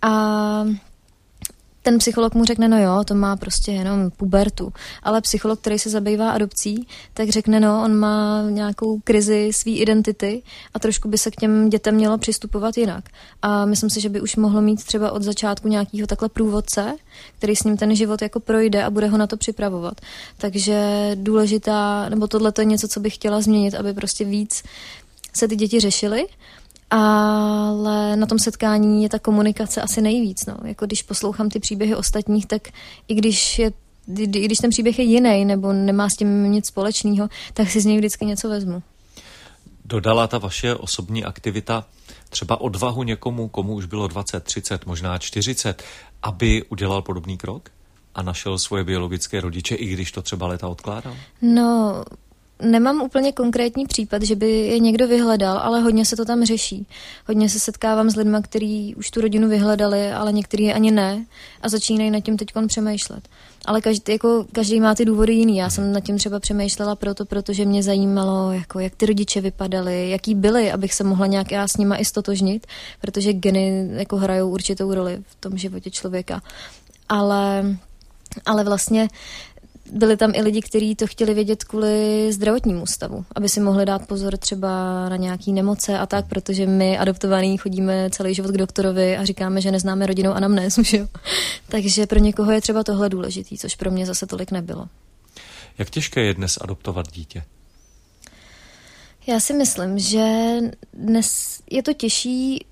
a 0.01 0.65
ten 1.83 1.97
psycholog 1.97 2.33
mu 2.33 2.45
řekne, 2.45 2.67
no 2.67 2.81
jo, 2.81 3.03
to 3.03 3.15
má 3.15 3.35
prostě 3.35 3.71
jenom 3.71 4.11
pubertu. 4.11 4.73
Ale 5.03 5.21
psycholog, 5.21 5.59
který 5.59 5.79
se 5.79 5.89
zabývá 5.89 6.31
adopcí, 6.31 6.87
tak 7.13 7.29
řekne, 7.29 7.59
no, 7.59 7.81
on 7.83 7.95
má 7.95 8.43
nějakou 8.49 8.99
krizi 8.99 9.49
své 9.53 9.71
identity 9.71 10.43
a 10.73 10.79
trošku 10.79 11.09
by 11.09 11.17
se 11.17 11.31
k 11.31 11.35
těm 11.35 11.69
dětem 11.69 11.95
mělo 11.95 12.17
přistupovat 12.17 12.77
jinak. 12.77 13.05
A 13.41 13.65
myslím 13.65 13.89
si, 13.89 14.01
že 14.01 14.09
by 14.09 14.21
už 14.21 14.35
mohlo 14.35 14.61
mít 14.61 14.83
třeba 14.83 15.11
od 15.11 15.23
začátku 15.23 15.67
nějakého 15.67 16.07
takhle 16.07 16.29
průvodce, 16.29 16.95
který 17.37 17.55
s 17.55 17.63
ním 17.63 17.77
ten 17.77 17.95
život 17.95 18.21
jako 18.21 18.39
projde 18.39 18.83
a 18.83 18.89
bude 18.89 19.07
ho 19.07 19.17
na 19.17 19.27
to 19.27 19.37
připravovat. 19.37 20.01
Takže 20.37 21.11
důležitá, 21.15 22.09
nebo 22.09 22.27
tohle 22.27 22.53
je 22.59 22.65
něco, 22.65 22.87
co 22.87 22.99
bych 22.99 23.15
chtěla 23.15 23.41
změnit, 23.41 23.75
aby 23.75 23.93
prostě 23.93 24.25
víc 24.25 24.63
se 25.33 25.47
ty 25.47 25.55
děti 25.55 25.79
řešily 25.79 26.27
ale 26.91 28.15
na 28.15 28.25
tom 28.25 28.39
setkání 28.39 29.03
je 29.03 29.09
ta 29.09 29.19
komunikace 29.19 29.81
asi 29.81 30.01
nejvíc. 30.01 30.45
No. 30.45 30.57
Jako 30.63 30.85
když 30.85 31.03
poslouchám 31.03 31.49
ty 31.49 31.59
příběhy 31.59 31.95
ostatních, 31.95 32.45
tak 32.45 32.67
i 33.07 33.13
když 33.13 33.59
je 33.59 33.71
i 34.17 34.45
když 34.45 34.57
ten 34.57 34.69
příběh 34.69 34.99
je 34.99 35.05
jiný 35.05 35.45
nebo 35.45 35.73
nemá 35.73 36.09
s 36.09 36.15
tím 36.15 36.51
nic 36.51 36.67
společného, 36.67 37.29
tak 37.53 37.69
si 37.69 37.81
z 37.81 37.85
něj 37.85 37.97
vždycky 37.97 38.25
něco 38.25 38.49
vezmu. 38.49 38.83
Dodala 39.85 40.27
ta 40.27 40.37
vaše 40.37 40.75
osobní 40.75 41.23
aktivita 41.23 41.85
třeba 42.29 42.61
odvahu 42.61 43.03
někomu, 43.03 43.47
komu 43.47 43.73
už 43.73 43.85
bylo 43.85 44.07
20, 44.07 44.43
30, 44.43 44.85
možná 44.85 45.17
40, 45.17 45.83
aby 46.23 46.63
udělal 46.63 47.01
podobný 47.01 47.37
krok 47.37 47.69
a 48.15 48.21
našel 48.21 48.57
svoje 48.57 48.83
biologické 48.83 49.41
rodiče, 49.41 49.75
i 49.75 49.85
když 49.85 50.11
to 50.11 50.21
třeba 50.21 50.47
leta 50.47 50.67
odkládal? 50.67 51.15
No, 51.41 52.03
nemám 52.61 53.01
úplně 53.01 53.31
konkrétní 53.31 53.85
případ, 53.85 54.21
že 54.21 54.35
by 54.35 54.51
je 54.51 54.79
někdo 54.79 55.07
vyhledal, 55.07 55.57
ale 55.57 55.81
hodně 55.81 56.05
se 56.05 56.15
to 56.15 56.25
tam 56.25 56.45
řeší. 56.45 56.87
Hodně 57.27 57.49
se 57.49 57.59
setkávám 57.59 58.09
s 58.09 58.15
lidmi, 58.15 58.37
kteří 58.41 58.95
už 58.95 59.11
tu 59.11 59.21
rodinu 59.21 59.49
vyhledali, 59.49 60.11
ale 60.11 60.33
někteří 60.33 60.73
ani 60.73 60.91
ne 60.91 61.25
a 61.61 61.69
začínají 61.69 62.11
nad 62.11 62.19
tím 62.19 62.37
teď 62.37 62.47
přemýšlet. 62.67 63.27
Ale 63.65 63.81
každý, 63.81 64.11
jako, 64.11 64.45
každý 64.51 64.79
má 64.79 64.95
ty 64.95 65.05
důvody 65.05 65.33
jiný. 65.33 65.57
Já 65.57 65.69
jsem 65.69 65.93
nad 65.93 65.99
tím 65.99 66.17
třeba 66.17 66.39
přemýšlela 66.39 66.95
proto, 66.95 67.25
protože 67.25 67.65
mě 67.65 67.83
zajímalo, 67.83 68.51
jako, 68.51 68.79
jak 68.79 68.95
ty 68.95 69.05
rodiče 69.05 69.41
vypadaly, 69.41 70.09
jaký 70.09 70.35
byly, 70.35 70.71
abych 70.71 70.93
se 70.93 71.03
mohla 71.03 71.27
nějak 71.27 71.51
já 71.51 71.67
s 71.67 71.77
nima 71.77 71.97
i 71.97 72.05
stotožnit, 72.05 72.67
protože 73.01 73.33
geny 73.33 73.89
jako 73.91 74.17
hrajou 74.17 74.49
určitou 74.49 74.93
roli 74.93 75.19
v 75.27 75.35
tom 75.35 75.57
životě 75.57 75.91
člověka. 75.91 76.41
Ale, 77.09 77.65
ale 78.45 78.63
vlastně 78.63 79.07
byli 79.91 80.17
tam 80.17 80.31
i 80.35 80.41
lidi, 80.41 80.61
kteří 80.61 80.95
to 80.95 81.07
chtěli 81.07 81.33
vědět 81.33 81.63
kvůli 81.63 82.27
zdravotnímu 82.33 82.85
stavu, 82.85 83.25
aby 83.35 83.49
si 83.49 83.59
mohli 83.59 83.85
dát 83.85 84.07
pozor 84.07 84.37
třeba 84.37 84.69
na 85.09 85.15
nějaké 85.15 85.51
nemoce 85.51 85.99
a 85.99 86.05
tak, 86.05 86.27
protože 86.27 86.65
my 86.65 86.97
adoptovaní 86.97 87.57
chodíme 87.57 88.09
celý 88.09 88.33
život 88.33 88.51
k 88.51 88.57
doktorovi 88.57 89.17
a 89.17 89.25
říkáme, 89.25 89.61
že 89.61 89.71
neznáme 89.71 90.05
rodinou 90.05 90.31
anamnézu, 90.31 90.83
že 90.85 90.97
jo. 90.97 91.07
Takže 91.67 92.07
pro 92.07 92.19
někoho 92.19 92.51
je 92.51 92.61
třeba 92.61 92.83
tohle 92.83 93.09
důležitý, 93.09 93.57
což 93.57 93.75
pro 93.75 93.91
mě 93.91 94.05
zase 94.05 94.27
tolik 94.27 94.51
nebylo. 94.51 94.87
Jak 95.77 95.89
těžké 95.89 96.21
je 96.21 96.33
dnes 96.33 96.57
adoptovat 96.61 97.11
dítě? 97.11 97.43
Já 99.27 99.39
si 99.39 99.53
myslím, 99.53 99.99
že 99.99 100.55
dnes 100.93 101.59
je 101.71 101.83
to 101.83 101.93
těžší 101.93 102.65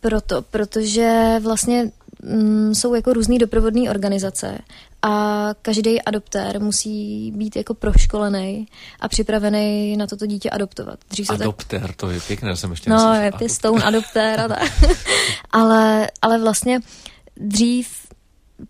proto, 0.00 0.42
protože 0.42 1.36
vlastně 1.42 1.90
mm, 2.28 2.74
jsou 2.74 2.94
jako 2.94 3.12
různé 3.12 3.38
doprovodné 3.38 3.90
organizace 3.90 4.58
a 5.02 5.48
každý 5.62 6.02
adoptér 6.02 6.60
musí 6.60 7.30
být 7.36 7.56
jako 7.56 7.74
proškolený 7.74 8.66
a 9.00 9.08
připravený 9.08 9.96
na 9.96 10.06
toto 10.06 10.26
dítě 10.26 10.50
adoptovat. 10.50 10.98
Dřív 11.10 11.30
adoptér, 11.30 11.86
tak... 11.86 11.96
to 11.96 12.10
je 12.10 12.20
pěkné, 12.20 12.56
jsem 12.56 12.70
ještě 12.70 12.90
No, 12.90 13.14
je 13.14 13.32
pěstoun, 13.38 13.82
adoptér 13.82 14.40
a 14.40 14.48
tak. 14.48 14.72
ale, 15.50 16.10
ale 16.22 16.38
vlastně 16.38 16.80
dřív 17.36 17.88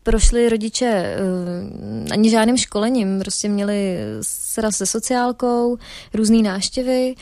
prošli 0.03 0.49
rodiče 0.49 1.17
uh, 1.17 2.07
ani 2.13 2.31
žádným 2.31 2.57
školením, 2.57 3.21
prostě 3.21 3.49
měli 3.49 3.99
sraz 4.23 4.77
se 4.77 4.87
sociálkou, 4.87 5.79
různé 6.15 6.43
náštěvy, 6.43 7.15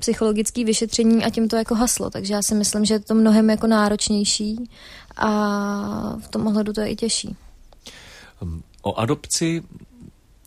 psychologické 0.00 0.64
vyšetření 0.64 1.24
a 1.24 1.30
tím 1.30 1.48
to 1.48 1.56
jako 1.56 1.74
haslo. 1.74 2.10
Takže 2.10 2.34
já 2.34 2.42
si 2.42 2.54
myslím, 2.54 2.84
že 2.84 2.94
je 2.94 3.00
to 3.00 3.14
mnohem 3.14 3.50
jako 3.50 3.66
náročnější 3.66 4.70
a 5.16 5.30
v 6.16 6.28
tom 6.28 6.46
ohledu 6.46 6.72
to 6.72 6.80
je 6.80 6.88
i 6.88 6.96
těžší. 6.96 7.36
O 8.82 8.94
adopci 8.94 9.62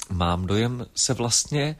mám 0.09 0.45
dojem 0.45 0.85
se 0.95 1.13
vlastně 1.13 1.75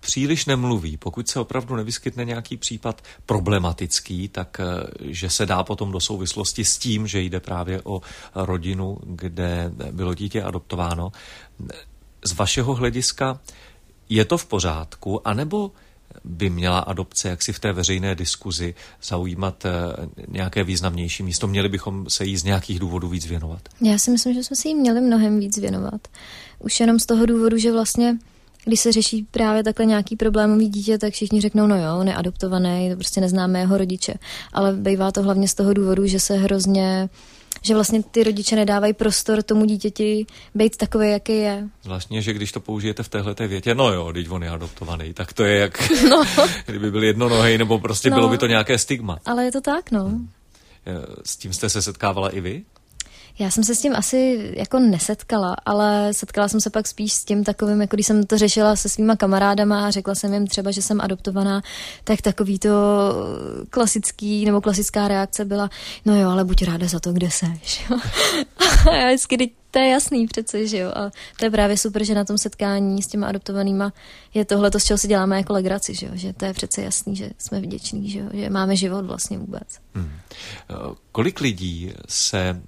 příliš 0.00 0.46
nemluví. 0.46 0.96
Pokud 0.96 1.28
se 1.28 1.40
opravdu 1.40 1.76
nevyskytne 1.76 2.24
nějaký 2.24 2.56
případ 2.56 3.02
problematický, 3.26 4.28
tak 4.28 4.60
eh, 4.60 4.64
že 5.00 5.30
se 5.30 5.46
dá 5.46 5.62
potom 5.64 5.92
do 5.92 6.00
souvislosti 6.00 6.64
s 6.64 6.78
tím, 6.78 7.06
že 7.06 7.20
jde 7.20 7.40
právě 7.40 7.80
o 7.84 8.00
rodinu, 8.34 8.98
kde 9.04 9.72
bylo 9.90 10.14
dítě 10.14 10.42
adoptováno. 10.42 11.12
Z 12.24 12.32
vašeho 12.32 12.74
hlediska 12.74 13.40
je 14.08 14.24
to 14.24 14.38
v 14.38 14.46
pořádku, 14.46 15.28
anebo 15.28 15.72
by 16.24 16.50
měla 16.50 16.78
adopce 16.78 17.28
jaksi 17.28 17.52
v 17.52 17.58
té 17.58 17.72
veřejné 17.72 18.14
diskuzi 18.14 18.74
zaujímat 19.02 19.64
eh, 19.64 19.70
nějaké 20.28 20.64
významnější 20.64 21.22
místo? 21.22 21.46
Měli 21.46 21.68
bychom 21.68 22.10
se 22.10 22.24
jí 22.24 22.36
z 22.36 22.44
nějakých 22.44 22.78
důvodů 22.78 23.08
víc 23.08 23.26
věnovat? 23.26 23.60
Já 23.80 23.98
si 23.98 24.10
myslím, 24.10 24.34
že 24.34 24.44
jsme 24.44 24.56
se 24.56 24.68
jí 24.68 24.74
měli 24.74 25.00
mnohem 25.00 25.40
víc 25.40 25.58
věnovat. 25.58 26.08
Už 26.58 26.80
jenom 26.80 26.98
z 26.98 27.06
toho 27.06 27.26
důvodu, 27.26 27.58
že 27.58 27.72
vlastně 27.72 28.18
když 28.64 28.80
se 28.80 28.92
řeší 28.92 29.26
právě 29.30 29.64
takhle 29.64 29.86
nějaký 29.86 30.16
problémový 30.16 30.68
dítě, 30.68 30.98
tak 30.98 31.12
všichni 31.12 31.40
řeknou, 31.40 31.66
no 31.66 31.76
jo, 31.76 31.98
on 31.98 32.08
je 32.08 32.14
to 32.38 32.50
prostě 32.96 33.20
neznáme 33.20 33.60
jeho 33.60 33.78
rodiče. 33.78 34.14
Ale 34.52 34.72
bývá 34.72 35.12
to 35.12 35.22
hlavně 35.22 35.48
z 35.48 35.54
toho 35.54 35.72
důvodu, 35.72 36.06
že 36.06 36.20
se 36.20 36.36
hrozně 36.36 37.08
že 37.68 37.74
vlastně 37.74 38.02
ty 38.02 38.24
rodiče 38.24 38.56
nedávají 38.56 38.92
prostor 38.92 39.42
tomu 39.42 39.64
dítěti 39.64 40.26
být 40.54 40.76
takový, 40.76 41.10
jaký 41.10 41.36
je. 41.36 41.68
Zvláštně, 41.82 42.22
že 42.22 42.32
když 42.32 42.52
to 42.52 42.60
použijete 42.60 43.02
v 43.02 43.08
téhle 43.08 43.34
větě, 43.38 43.74
no 43.74 43.92
jo, 43.92 44.12
teď 44.12 44.30
on 44.30 44.42
je 44.42 44.50
adoptovaný, 44.50 45.14
tak 45.14 45.32
to 45.32 45.44
je 45.44 45.58
jak, 45.58 45.90
no. 46.10 46.24
kdyby 46.66 46.90
byl 46.90 47.04
jednonohý, 47.04 47.58
nebo 47.58 47.78
prostě 47.78 48.10
no, 48.10 48.16
bylo 48.16 48.28
by 48.28 48.38
to 48.38 48.46
nějaké 48.46 48.78
stigma. 48.78 49.18
Ale 49.26 49.44
je 49.44 49.52
to 49.52 49.60
tak, 49.60 49.90
no. 49.90 50.20
S 51.24 51.36
tím 51.36 51.52
jste 51.52 51.68
se 51.68 51.82
setkávala 51.82 52.28
i 52.28 52.40
vy? 52.40 52.64
Já 53.38 53.50
jsem 53.50 53.64
se 53.64 53.74
s 53.74 53.80
tím 53.80 53.96
asi 53.96 54.50
jako 54.56 54.78
nesetkala, 54.78 55.56
ale 55.66 56.14
setkala 56.14 56.48
jsem 56.48 56.60
se 56.60 56.70
pak 56.70 56.86
spíš 56.86 57.12
s 57.12 57.24
tím 57.24 57.44
takovým, 57.44 57.80
jako 57.80 57.96
když 57.96 58.06
jsem 58.06 58.24
to 58.24 58.38
řešila 58.38 58.76
se 58.76 58.88
svýma 58.88 59.16
kamarádama 59.16 59.86
a 59.86 59.90
řekla 59.90 60.14
jsem 60.14 60.34
jim 60.34 60.46
třeba, 60.46 60.70
že 60.70 60.82
jsem 60.82 61.00
adoptovaná, 61.00 61.62
tak 62.04 62.22
takový 62.22 62.58
to 62.58 62.70
klasický 63.70 64.44
nebo 64.44 64.60
klasická 64.60 65.08
reakce 65.08 65.44
byla, 65.44 65.70
no 66.04 66.20
jo, 66.20 66.30
ale 66.30 66.44
buď 66.44 66.62
ráda 66.62 66.86
za 66.86 67.00
to, 67.00 67.12
kde 67.12 67.30
seš. 67.30 67.86
a 68.90 68.94
já 68.94 69.06
vždycky, 69.06 69.50
to 69.70 69.78
je 69.78 69.88
jasný 69.88 70.26
přece, 70.26 70.66
že 70.66 70.78
jo. 70.78 70.90
A 70.94 71.10
to 71.38 71.44
je 71.44 71.50
právě 71.50 71.76
super, 71.76 72.04
že 72.04 72.14
na 72.14 72.24
tom 72.24 72.38
setkání 72.38 73.02
s 73.02 73.06
těma 73.06 73.26
adoptovanýma 73.26 73.92
je 74.34 74.44
tohle 74.44 74.70
to, 74.70 74.80
z 74.80 74.84
čeho 74.84 74.98
si 74.98 75.08
děláme 75.08 75.36
jako 75.36 75.52
legraci, 75.52 75.94
že 75.94 76.06
jo. 76.06 76.12
Že 76.14 76.32
to 76.32 76.44
je 76.44 76.52
přece 76.52 76.82
jasný, 76.82 77.16
že 77.16 77.30
jsme 77.38 77.60
vděční, 77.60 78.10
že 78.10 78.18
jo. 78.18 78.26
Že 78.32 78.50
máme 78.50 78.76
život 78.76 79.04
vlastně 79.04 79.38
vůbec. 79.38 79.68
Hmm. 79.94 80.10
Kolik 81.12 81.40
lidí 81.40 81.92
se 82.08 82.62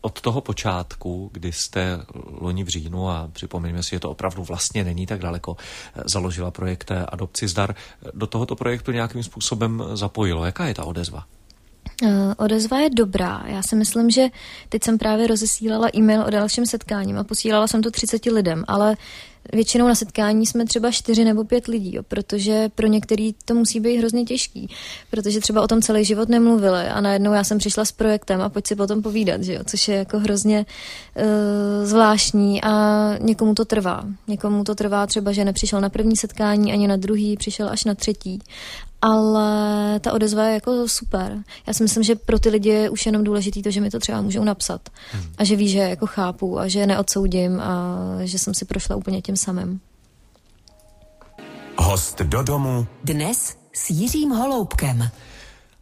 od 0.00 0.20
toho 0.20 0.40
počátku, 0.40 1.30
kdy 1.32 1.52
jste 1.52 1.98
loni 2.40 2.64
v 2.64 2.68
říjnu, 2.68 3.08
a 3.10 3.28
připomeňme 3.32 3.82
si, 3.82 3.90
že 3.90 4.00
to 4.00 4.10
opravdu 4.10 4.44
vlastně 4.44 4.84
není 4.84 5.06
tak 5.06 5.20
daleko, 5.20 5.56
založila 6.04 6.50
projekt 6.50 6.90
Adopci 7.08 7.48
zdar, 7.48 7.74
do 8.14 8.26
tohoto 8.26 8.56
projektu 8.56 8.92
nějakým 8.92 9.22
způsobem 9.22 9.84
zapojilo. 9.92 10.44
Jaká 10.44 10.66
je 10.66 10.74
ta 10.74 10.84
odezva? 10.84 11.26
Uh, 12.02 12.08
odezva 12.36 12.78
je 12.78 12.90
dobrá. 12.90 13.44
Já 13.46 13.62
si 13.62 13.76
myslím, 13.76 14.10
že 14.10 14.26
teď 14.68 14.84
jsem 14.84 14.98
právě 14.98 15.26
rozesílala 15.26 15.88
e-mail 15.96 16.24
o 16.26 16.30
dalším 16.30 16.66
setkáním 16.66 17.18
a 17.18 17.24
posílala 17.24 17.66
jsem 17.66 17.82
to 17.82 17.90
30 17.90 18.26
lidem, 18.26 18.64
ale 18.68 18.96
většinou 19.52 19.88
na 19.88 19.94
setkání 19.94 20.46
jsme 20.46 20.64
třeba 20.64 20.90
čtyři 20.90 21.24
nebo 21.24 21.44
pět 21.44 21.66
lidí, 21.66 21.94
jo, 21.94 22.02
protože 22.02 22.68
pro 22.74 22.86
některý 22.86 23.34
to 23.44 23.54
musí 23.54 23.80
být 23.80 23.96
hrozně 23.96 24.24
těžký, 24.24 24.68
protože 25.10 25.40
třeba 25.40 25.62
o 25.62 25.68
tom 25.68 25.82
celý 25.82 26.04
život 26.04 26.28
nemluvili 26.28 26.80
a 26.80 27.00
najednou 27.00 27.32
já 27.32 27.44
jsem 27.44 27.58
přišla 27.58 27.84
s 27.84 27.92
projektem 27.92 28.40
a 28.40 28.48
pojď 28.48 28.66
si 28.66 28.76
potom 28.76 29.02
povídat, 29.02 29.42
že 29.42 29.54
jo, 29.54 29.60
což 29.66 29.88
je 29.88 29.96
jako 29.96 30.18
hrozně 30.18 30.66
uh, 31.16 31.86
zvláštní 31.86 32.62
a 32.62 33.14
někomu 33.20 33.54
to 33.54 33.64
trvá. 33.64 34.04
Někomu 34.28 34.64
to 34.64 34.74
trvá 34.74 35.06
třeba, 35.06 35.32
že 35.32 35.44
nepřišel 35.44 35.80
na 35.80 35.88
první 35.88 36.16
setkání 36.16 36.72
ani 36.72 36.88
na 36.88 36.96
druhý, 36.96 37.36
přišel 37.36 37.68
až 37.68 37.84
na 37.84 37.94
třetí 37.94 38.38
ale 39.02 40.00
ta 40.00 40.12
odezva 40.12 40.44
je 40.44 40.54
jako 40.54 40.88
super. 40.88 41.38
Já 41.66 41.72
si 41.72 41.82
myslím, 41.82 42.02
že 42.02 42.14
pro 42.14 42.38
ty 42.38 42.48
lidi 42.48 42.68
je 42.68 42.90
už 42.90 43.06
jenom 43.06 43.24
důležitý 43.24 43.62
to, 43.62 43.70
že 43.70 43.80
mi 43.80 43.90
to 43.90 43.98
třeba 43.98 44.20
můžou 44.20 44.44
napsat 44.44 44.88
hmm. 45.12 45.22
a 45.38 45.44
že 45.44 45.56
ví, 45.56 45.68
že 45.68 45.78
jako 45.78 46.06
chápu 46.06 46.58
a 46.58 46.68
že 46.68 46.86
neodsoudím 46.86 47.60
a 47.60 47.98
že 48.24 48.38
jsem 48.38 48.54
si 48.54 48.64
prošla 48.64 48.96
úplně 48.96 49.22
tím 49.22 49.36
samým. 49.36 49.80
Host 51.78 52.20
do 52.20 52.42
domu 52.42 52.86
dnes 53.04 53.56
s 53.72 53.90
Jiřím 53.90 54.30
Holoubkem 54.30 55.10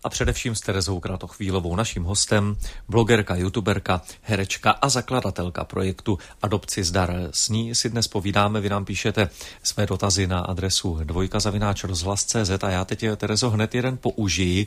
a 0.04 0.08
především 0.08 0.54
s 0.54 0.60
Terezou 0.60 1.00
Kratochvílovou, 1.00 1.76
naším 1.76 2.04
hostem, 2.04 2.56
blogerka, 2.88 3.36
youtuberka, 3.36 4.02
herečka 4.22 4.70
a 4.70 4.88
zakladatelka 4.88 5.64
projektu 5.64 6.18
Adopci 6.42 6.84
zdar. 6.84 7.14
S 7.30 7.48
ní 7.48 7.74
si 7.74 7.90
dnes 7.90 8.08
povídáme, 8.08 8.60
vy 8.60 8.68
nám 8.68 8.84
píšete 8.84 9.30
své 9.62 9.86
dotazy 9.86 10.26
na 10.26 10.40
adresu 10.40 10.98
dvojka 11.04 11.40
zavináč 11.40 11.84
a 12.62 12.70
já 12.70 12.84
teď, 12.84 13.04
Terezo, 13.16 13.50
hned 13.50 13.74
jeden 13.74 13.96
použiji. 13.96 14.66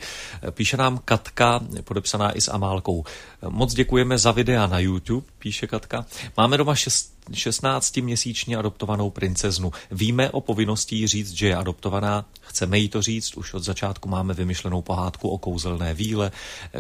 Píše 0.52 0.78
nám 0.78 1.00
Katka, 1.06 1.60
podepsaná 1.84 2.38
i 2.38 2.42
s 2.42 2.52
Amálkou. 2.52 3.04
Moc 3.50 3.74
děkujeme 3.74 4.18
za 4.18 4.32
videa 4.32 4.68
na 4.68 4.80
YouTube, 4.80 5.28
píše 5.40 5.68
Katka. 5.68 6.06
Máme 6.38 6.58
doma 6.58 6.76
šest 6.76 7.21
16-měsíčně 7.32 8.58
adoptovanou 8.58 9.10
princeznu. 9.10 9.72
Víme 9.92 10.30
o 10.30 10.42
povinnosti 10.42 11.08
říct, 11.08 11.32
že 11.32 11.48
je 11.48 11.56
adoptovaná, 11.56 12.26
chceme 12.42 12.80
jí 12.80 12.90
to 12.90 13.02
říct, 13.02 13.38
už 13.38 13.54
od 13.54 13.64
začátku 13.64 14.10
máme 14.10 14.34
vymyšlenou 14.34 14.82
pohádku 14.82 15.30
o 15.30 15.38
kouzelné 15.38 15.94
víle, 15.94 16.32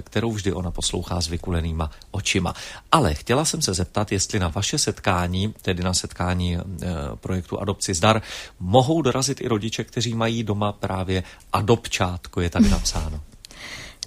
kterou 0.02 0.32
vždy 0.32 0.54
ona 0.54 0.72
poslouchá 0.72 1.22
s 1.22 1.28
vykulenýma 1.28 1.92
očima. 2.12 2.54
Ale 2.92 3.14
chtěla 3.14 3.46
jsem 3.46 3.62
se 3.62 3.74
zeptat, 3.74 4.12
jestli 4.12 4.40
na 4.40 4.48
vaše 4.48 4.78
setkání, 4.78 5.54
tedy 5.62 5.84
na 5.84 5.94
setkání 5.94 6.56
e, 6.56 6.62
projektu 7.16 7.60
Adopci 7.60 7.94
zdar, 7.94 8.22
mohou 8.60 9.02
dorazit 9.02 9.42
i 9.42 9.48
rodiče, 9.48 9.84
kteří 9.84 10.14
mají 10.14 10.44
doma 10.44 10.72
právě 10.72 11.24
adopčátko, 11.54 12.42
je 12.42 12.50
tak 12.50 12.70
napsáno. 12.70 13.22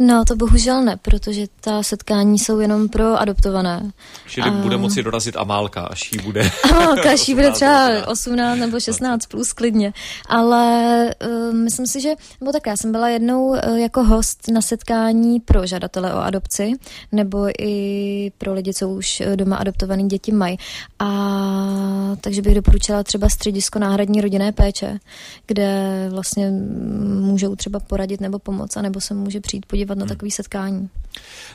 No, 0.01 0.25
to 0.25 0.37
bohužel 0.37 0.83
ne, 0.83 0.97
protože 1.03 1.47
ta 1.61 1.83
setkání 1.83 2.39
jsou 2.39 2.59
jenom 2.59 2.89
pro 2.89 3.21
adoptované. 3.21 3.93
Čili 4.27 4.51
a... 4.51 4.53
bude 4.53 4.77
moci 4.77 5.03
dorazit 5.03 5.37
Amálka, 5.37 5.81
až 5.81 6.13
jí 6.13 6.19
bude... 6.19 6.51
Amálka, 6.71 7.13
až 7.13 7.29
jí 7.29 7.35
bude 7.35 7.51
třeba 7.51 8.07
18 8.07 8.59
nebo 8.59 8.81
16 8.81 9.27
plus 9.27 9.53
klidně. 9.53 9.93
Ale 10.29 11.15
uh, 11.27 11.55
myslím 11.55 11.87
si, 11.87 12.01
že... 12.01 12.15
Nebo 12.41 12.53
tak, 12.53 12.67
já 12.67 12.77
jsem 12.77 12.93
byla 12.93 13.09
jednou 13.09 13.47
uh, 13.47 13.59
jako 13.77 14.05
host 14.05 14.49
na 14.49 14.61
setkání 14.61 15.41
pro 15.41 15.67
žadatele 15.67 16.15
o 16.15 16.19
adopci, 16.19 16.73
nebo 17.13 17.49
i 17.61 18.33
pro 18.39 18.55
lidi, 18.55 18.75
co 18.75 18.89
už 18.89 19.23
doma 19.37 19.57
adoptovaný 19.57 20.09
děti 20.09 20.33
mají. 20.33 20.59
A 20.99 22.17
takže 22.21 22.43
bych 22.43 22.55
doporučila 22.55 23.03
třeba 23.03 23.29
středisko 23.29 23.79
náhradní 23.79 24.21
rodinné 24.21 24.53
péče, 24.53 24.99
kde 25.47 26.09
vlastně 26.11 26.51
můžou 27.21 27.57
třeba 27.57 27.81
poradit 27.81 28.21
nebo 28.21 28.39
pomoct, 28.39 28.77
anebo 28.77 29.01
se 29.01 29.15
může 29.15 29.41
přijít 29.41 29.67
podívat 29.67 29.84
podívat 29.87 29.99
na 29.99 30.05
hmm. 30.05 30.09
takový 30.09 30.31
setkání. 30.31 30.91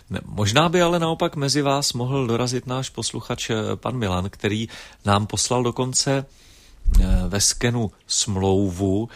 Ne, 0.09 0.19
možná 0.25 0.69
by 0.69 0.81
ale 0.81 0.99
naopak 0.99 1.35
mezi 1.35 1.61
vás 1.61 1.93
mohl 1.93 2.27
dorazit 2.27 2.67
náš 2.67 2.89
posluchač 2.89 3.49
eh, 3.49 3.55
pan 3.75 3.97
Milan, 3.97 4.29
který 4.29 4.69
nám 5.05 5.27
poslal 5.27 5.63
dokonce 5.63 6.25
eh, 6.25 7.05
ve 7.27 7.41
skenu 7.41 7.91
smlouvu, 8.07 9.09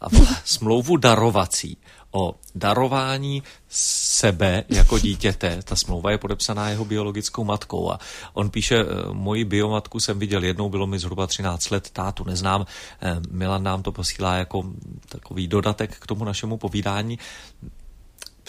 smlouvu 0.44 0.96
darovací 0.96 1.76
o 2.12 2.34
darování 2.54 3.42
sebe 3.68 4.64
jako 4.68 4.98
dítěte. 4.98 5.62
Ta 5.64 5.76
smlouva 5.76 6.10
je 6.10 6.18
podepsaná 6.18 6.70
jeho 6.70 6.84
biologickou 6.84 7.44
matkou 7.44 7.92
a 7.92 7.98
on 8.34 8.50
píše, 8.50 8.76
eh, 8.76 8.86
moji 9.12 9.44
biomatku 9.44 10.00
jsem 10.00 10.18
viděl 10.18 10.44
jednou, 10.44 10.68
bylo 10.68 10.86
mi 10.86 10.98
zhruba 10.98 11.26
13 11.26 11.70
let, 11.70 11.90
tátu 11.90 12.24
neznám. 12.24 12.66
Milan 13.30 13.62
nám 13.62 13.82
to 13.82 13.92
posílá 13.92 14.36
jako 14.36 14.64
takový 15.08 15.48
dodatek 15.48 15.98
k 15.98 16.06
tomu 16.06 16.24
našemu 16.24 16.56
povídání. 16.56 17.18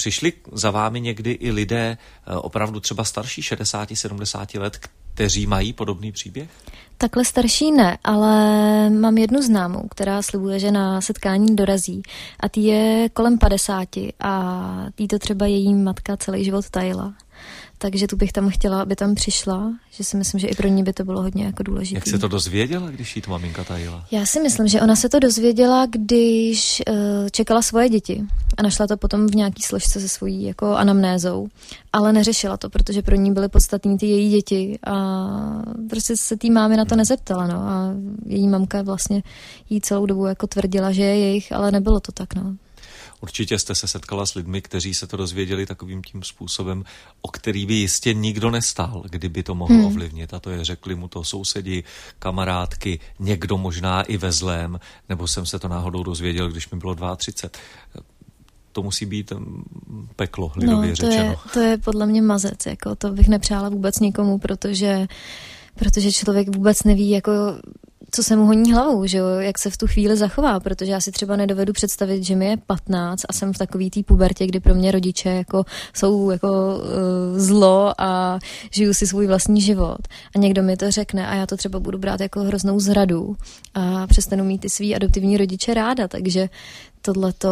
Přišli 0.02 0.34
za 0.52 0.72
vámi 0.72 1.02
někdy 1.02 1.32
i 1.32 1.52
lidé 1.52 1.98
eh, 1.98 2.36
opravdu 2.36 2.80
třeba 2.80 3.04
starší 3.04 3.42
60-70 3.42 4.62
let, 4.62 4.78
kteří 5.14 5.48
mají 5.48 5.74
podobný 5.74 6.12
příběh? 6.12 6.50
Takhle 6.98 7.26
starší 7.26 7.72
ne, 7.72 7.98
ale 8.04 8.90
mám 8.90 9.18
jednu 9.18 9.42
známou, 9.42 9.88
která 9.88 10.22
slibuje, 10.22 10.60
že 10.60 10.72
na 10.72 11.02
setkání 11.02 11.56
dorazí 11.56 12.02
a 12.40 12.50
ty 12.50 12.62
je 12.62 13.10
kolem 13.10 13.38
50 13.38 13.88
a 14.20 14.66
tý 14.96 15.08
to 15.08 15.20
třeba 15.20 15.46
její 15.46 15.74
matka 15.74 16.18
celý 16.18 16.44
život 16.44 16.70
tajila 16.70 17.14
takže 17.82 18.08
tu 18.08 18.16
bych 18.16 18.32
tam 18.32 18.50
chtěla, 18.50 18.82
aby 18.82 18.96
tam 18.96 19.16
přišla, 19.16 19.74
že 19.92 20.04
si 20.04 20.18
myslím, 20.18 20.40
že 20.40 20.48
i 20.48 20.56
pro 20.56 20.68
ní 20.68 20.84
by 20.84 20.94
to 20.94 21.04
bylo 21.04 21.22
hodně 21.22 21.46
jako 21.46 21.64
důležité. 21.64 21.98
Jak 21.98 22.08
se 22.08 22.20
to 22.20 22.28
dozvěděla, 22.28 22.90
když 22.90 23.16
jí 23.16 23.22
to 23.22 23.32
maminka 23.32 23.64
tajila? 23.64 24.06
Já 24.12 24.26
si 24.26 24.40
myslím, 24.40 24.68
že 24.68 24.82
ona 24.82 24.96
se 24.96 25.10
to 25.10 25.20
dozvěděla, 25.20 25.86
když 25.86 26.82
uh, 26.90 26.96
čekala 27.32 27.62
svoje 27.62 27.90
děti 27.90 28.24
a 28.58 28.64
našla 28.64 28.88
to 28.88 28.98
potom 28.98 29.28
v 29.28 29.36
nějaký 29.36 29.64
složce 29.64 30.00
se 30.00 30.10
svojí 30.10 30.44
jako 30.44 30.76
anamnézou, 30.76 31.48
ale 31.94 32.14
neřešila 32.14 32.58
to, 32.58 32.70
protože 32.70 33.02
pro 33.02 33.16
ní 33.16 33.32
byly 33.32 33.50
podstatní 33.50 33.98
ty 33.98 34.06
její 34.06 34.30
děti 34.30 34.80
a 34.88 34.94
prostě 35.90 36.18
se 36.18 36.38
tý 36.38 36.52
mámy 36.52 36.78
na 36.78 36.86
to 36.86 36.96
nezeptala, 36.96 37.48
no 37.48 37.56
a 37.56 37.94
její 38.26 38.48
mamka 38.48 38.82
vlastně 38.82 39.24
jí 39.70 39.82
celou 39.82 40.06
dobu 40.06 40.26
jako 40.26 40.48
tvrdila, 40.48 40.92
že 40.92 41.04
je 41.04 41.20
jejich, 41.20 41.52
ale 41.52 41.72
nebylo 41.72 42.00
to 42.00 42.12
tak, 42.12 42.36
no. 42.36 42.56
Určitě 43.22 43.60
jste 43.60 43.76
se 43.76 43.88
setkala 43.88 44.26
s 44.26 44.34
lidmi, 44.34 44.62
kteří 44.62 44.94
se 44.94 45.08
to 45.08 45.18
dozvěděli 45.18 45.66
takovým 45.66 46.02
tím 46.04 46.24
způsobem, 46.24 46.84
o 47.22 47.28
který 47.28 47.66
by 47.66 47.74
jistě 47.74 48.14
nikdo 48.14 48.52
nestál, 48.52 49.04
kdyby 49.10 49.44
to 49.44 49.56
mohlo 49.56 49.76
hmm. 49.76 49.86
ovlivnit. 49.86 50.34
A 50.34 50.40
to 50.40 50.50
je, 50.50 50.66
řekli 50.66 50.96
mu 50.96 51.08
to 51.08 51.24
sousedi, 51.24 51.84
kamarádky, 52.20 53.00
někdo 53.20 53.58
možná 53.58 54.02
i 54.02 54.18
ve 54.18 54.32
zlém, 54.32 54.80
nebo 55.10 55.28
jsem 55.28 55.46
se 55.46 55.60
to 55.60 55.68
náhodou 55.68 56.04
dozvěděl, 56.04 56.52
když 56.52 56.70
mi 56.70 56.78
bylo 56.78 57.16
32 57.16 57.62
to 58.72 58.84
musí 58.84 59.06
být 59.06 59.32
mm, 59.32 60.08
peklo, 60.16 60.52
lidově 60.56 60.90
no, 60.90 60.96
to 60.96 60.96
řečeno. 60.96 61.30
Je, 61.30 61.38
to 61.54 61.60
je 61.60 61.78
podle 61.78 62.06
mě 62.06 62.22
mazec, 62.22 62.66
jako 62.66 62.96
to 62.96 63.12
bych 63.12 63.28
nepřála 63.28 63.70
vůbec 63.70 64.00
nikomu, 64.00 64.38
protože 64.38 65.08
protože 65.76 66.12
člověk 66.12 66.56
vůbec 66.56 66.84
neví, 66.84 67.10
jako 67.10 67.32
co 68.12 68.24
se 68.24 68.36
mu 68.36 68.46
honí 68.46 68.74
hlavou, 68.74 69.06
že 69.06 69.18
jo, 69.18 69.28
jak 69.28 69.60
se 69.60 69.70
v 69.70 69.78
tu 69.78 69.88
chvíli 69.88 70.18
zachová, 70.18 70.60
protože 70.60 70.92
já 70.92 71.02
si 71.02 71.12
třeba 71.12 71.36
nedovedu 71.36 71.74
představit, 71.74 72.24
že 72.24 72.36
mi 72.36 72.46
je 72.46 72.58
15 72.58 73.22
a 73.30 73.34
jsem 73.34 73.54
v 73.54 73.58
takový 73.58 73.90
té 73.90 74.04
pubertě, 74.04 74.48
kdy 74.48 74.60
pro 74.60 74.76
mě 74.76 74.92
rodiče 74.92 75.30
jako 75.30 75.66
jsou 75.94 76.30
jako 76.30 76.48
uh, 76.48 77.40
zlo 77.40 77.94
a 77.98 78.40
žiju 78.72 78.94
si 78.94 79.08
svůj 79.08 79.28
vlastní 79.28 79.62
život. 79.62 80.00
A 80.36 80.40
někdo 80.40 80.64
mi 80.64 80.78
to 80.78 80.92
řekne 80.92 81.28
a 81.28 81.36
já 81.36 81.46
to 81.46 81.58
třeba 81.58 81.80
budu 81.80 81.98
brát 81.98 82.22
jako 82.22 82.40
hroznou 82.40 82.80
zradu 82.80 83.36
a 83.74 84.08
přestanu 84.08 84.44
mít 84.44 84.62
ty 84.62 84.70
svý 84.70 84.96
adoptivní 84.96 85.38
rodiče 85.38 85.74
ráda, 85.74 86.08
takže 86.08 86.50
tohle 87.02 87.34
to 87.34 87.50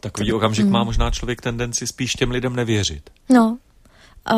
Takový 0.00 0.32
okamžik 0.32 0.66
mm. 0.66 0.72
má 0.72 0.84
možná 0.84 1.10
člověk 1.10 1.40
tendenci 1.40 1.86
spíš 1.86 2.12
těm 2.12 2.30
lidem 2.30 2.56
nevěřit. 2.56 3.10
No, 3.28 3.58
a 4.26 4.34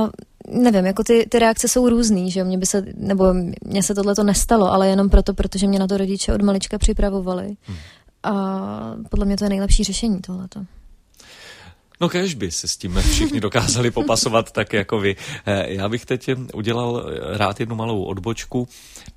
nevím, 0.52 0.86
jako 0.86 1.04
ty, 1.04 1.26
ty 1.28 1.38
reakce 1.38 1.68
jsou 1.68 1.88
různý, 1.88 2.30
že 2.30 2.44
mě 2.44 2.58
by 2.58 2.66
se, 2.66 2.84
nebo 2.96 3.34
mně 3.64 3.82
se 3.82 3.94
tohle 3.94 4.14
to 4.14 4.24
nestalo, 4.24 4.72
ale 4.72 4.88
jenom 4.88 5.10
proto, 5.10 5.34
protože 5.34 5.66
mě 5.66 5.78
na 5.78 5.86
to 5.86 5.96
rodiče 5.96 6.34
od 6.34 6.42
malička 6.42 6.78
připravovali. 6.78 7.56
Hmm. 7.62 7.76
A 8.22 8.96
podle 9.10 9.26
mě 9.26 9.36
to 9.36 9.44
je 9.44 9.48
nejlepší 9.48 9.84
řešení 9.84 10.20
tohleto. 10.20 10.60
No 12.00 12.08
kež 12.08 12.34
by 12.34 12.50
se 12.50 12.68
s 12.68 12.76
tím 12.76 13.00
všichni 13.10 13.40
dokázali 13.40 13.90
popasovat 13.90 14.50
tak 14.52 14.72
jako 14.72 14.98
vy. 14.98 15.16
Eh, 15.46 15.72
já 15.72 15.88
bych 15.88 16.06
teď 16.06 16.30
udělal 16.54 17.04
rád 17.36 17.60
jednu 17.60 17.76
malou 17.76 18.02
odbočku 18.02 18.68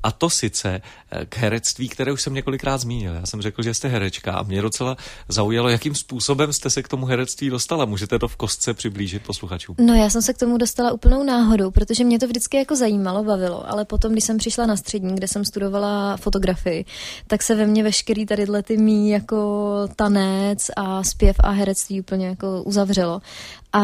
a 0.04 0.12
to 0.12 0.30
sice 0.30 0.82
eh, 1.12 1.26
k 1.26 1.38
herectví, 1.38 1.90
které 1.90 2.12
už 2.12 2.22
jsem 2.22 2.34
několikrát 2.34 2.78
zmínil. 2.78 3.14
Já 3.14 3.26
jsem 3.26 3.42
řekl, 3.42 3.64
že 3.64 3.74
jste 3.74 3.88
herečka 3.88 4.34
a 4.34 4.44
mě 4.44 4.62
docela 4.62 4.98
zaujalo, 5.30 5.70
jakým 5.70 5.96
způsobem 5.96 6.54
jste 6.54 6.70
se 6.70 6.84
k 6.84 6.88
tomu 6.88 7.06
herectví 7.06 7.50
dostala. 7.50 7.86
Můžete 7.86 8.20
to 8.20 8.28
v 8.28 8.36
kostce 8.36 8.74
přiblížit 8.74 9.24
posluchačům? 9.24 9.76
No 9.80 9.94
já 9.96 10.10
jsem 10.10 10.22
se 10.22 10.34
k 10.34 10.38
tomu 10.38 10.58
dostala 10.58 10.92
úplnou 10.92 11.24
náhodou, 11.24 11.72
protože 11.72 12.04
mě 12.04 12.20
to 12.20 12.28
vždycky 12.28 12.58
jako 12.58 12.76
zajímalo, 12.76 13.24
bavilo, 13.24 13.70
ale 13.70 13.86
potom, 13.86 14.12
když 14.12 14.24
jsem 14.24 14.38
přišla 14.38 14.66
na 14.66 14.78
střední, 14.78 15.16
kde 15.16 15.28
jsem 15.28 15.46
studovala 15.46 16.18
fotografii, 16.18 16.86
tak 17.28 17.44
se 17.44 17.56
ve 17.56 17.66
mně 17.66 17.84
veškerý 17.84 18.26
tady 18.26 18.46
ty 18.64 18.78
mý 18.78 19.10
jako 19.10 19.72
tanec 19.96 20.72
a 20.76 21.04
zpěv 21.04 21.36
a 21.40 21.50
herectví 21.50 22.02
úplně 22.02 22.28
jako 22.28 22.64
uzavřelo. 22.72 23.22
A 23.74 23.84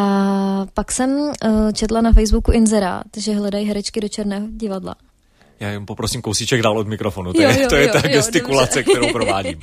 pak 0.74 0.92
jsem 0.92 1.10
uh, 1.10 1.72
četla 1.74 2.02
na 2.02 2.14
Facebooku 2.14 2.52
inzerát, 2.52 3.08
že 3.18 3.36
hledají 3.36 3.68
herečky 3.68 4.02
do 4.02 4.10
Černého 4.10 4.48
divadla. 4.50 4.96
Já 5.60 5.70
jen 5.70 5.86
poprosím 5.86 6.22
kousíček 6.22 6.62
dál 6.62 6.78
od 6.78 6.88
mikrofonu, 6.88 7.34
to, 7.34 7.42
jo, 7.42 7.50
je, 7.50 7.62
jo, 7.62 7.70
to 7.70 7.76
je 7.76 7.88
jo, 7.88 7.94
ta 7.94 8.02
jo, 8.08 8.14
gestikulace, 8.14 8.80
dobře. 8.80 8.92
kterou 8.92 9.12
provádím. 9.12 9.60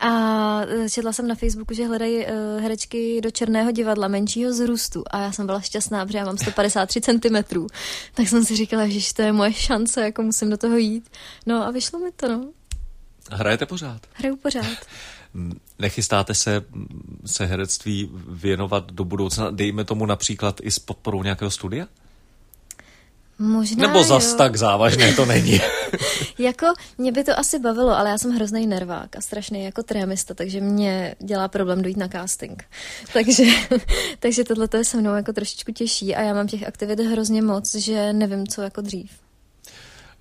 A 0.00 0.60
eh, 0.68 0.90
četla 0.90 1.12
jsem 1.12 1.28
na 1.28 1.34
Facebooku, 1.34 1.74
že 1.74 1.86
hledají 1.86 2.16
uh, 2.16 2.62
herečky 2.62 3.20
do 3.20 3.30
černého 3.30 3.70
divadla 3.70 4.08
menšího 4.08 4.52
zrůstu 4.52 5.04
a 5.10 5.20
já 5.20 5.32
jsem 5.32 5.46
byla 5.46 5.60
šťastná, 5.60 6.06
protože 6.06 6.18
já 6.18 6.24
mám 6.24 6.38
153 6.38 7.00
cm. 7.00 7.66
Tak 8.14 8.28
jsem 8.28 8.44
si 8.44 8.56
říkala, 8.56 8.88
že 8.88 9.14
to 9.14 9.22
je 9.22 9.32
moje 9.32 9.52
šance, 9.52 10.00
jako 10.00 10.22
musím 10.22 10.50
do 10.50 10.56
toho 10.56 10.76
jít. 10.76 11.10
No 11.46 11.66
a 11.66 11.70
vyšlo 11.70 11.98
mi 11.98 12.12
to, 12.16 12.28
no. 12.28 12.44
Hrajete 13.30 13.66
pořád? 13.66 14.00
Hraju 14.12 14.36
pořád. 14.36 14.78
Nechystáte 15.78 16.34
se 16.34 16.64
se 17.26 17.46
herectví 17.46 18.10
věnovat 18.28 18.92
do 18.92 19.04
budoucna, 19.04 19.50
dejme 19.50 19.84
tomu 19.84 20.06
například 20.06 20.60
i 20.62 20.70
s 20.70 20.78
podporou 20.78 21.22
nějakého 21.22 21.50
studia? 21.50 21.86
Možná 23.38 23.86
Nebo 23.86 24.02
zas 24.02 24.30
jo. 24.30 24.38
tak 24.38 24.56
závažné 24.56 25.14
to 25.14 25.26
není. 25.26 25.60
jako, 26.38 26.66
mě 26.98 27.12
by 27.12 27.24
to 27.24 27.38
asi 27.38 27.58
bavilo, 27.58 27.98
ale 27.98 28.10
já 28.10 28.18
jsem 28.18 28.30
hrozný 28.30 28.66
nervák 28.66 29.16
a 29.16 29.20
strašný 29.20 29.64
jako 29.64 29.82
trémista, 29.82 30.34
takže 30.34 30.60
mě 30.60 31.14
dělá 31.18 31.48
problém 31.48 31.82
dojít 31.82 31.96
na 31.96 32.08
casting. 32.08 32.64
takže, 33.12 33.44
takže 34.18 34.44
tohle 34.44 34.68
je 34.76 34.84
se 34.84 34.96
mnou 34.96 35.14
jako 35.14 35.32
trošičku 35.32 35.72
těžší 35.72 36.14
a 36.14 36.22
já 36.22 36.34
mám 36.34 36.46
těch 36.46 36.66
aktivit 36.66 37.00
hrozně 37.00 37.42
moc, 37.42 37.74
že 37.74 38.12
nevím, 38.12 38.46
co 38.46 38.62
jako 38.62 38.80
dřív. 38.80 39.23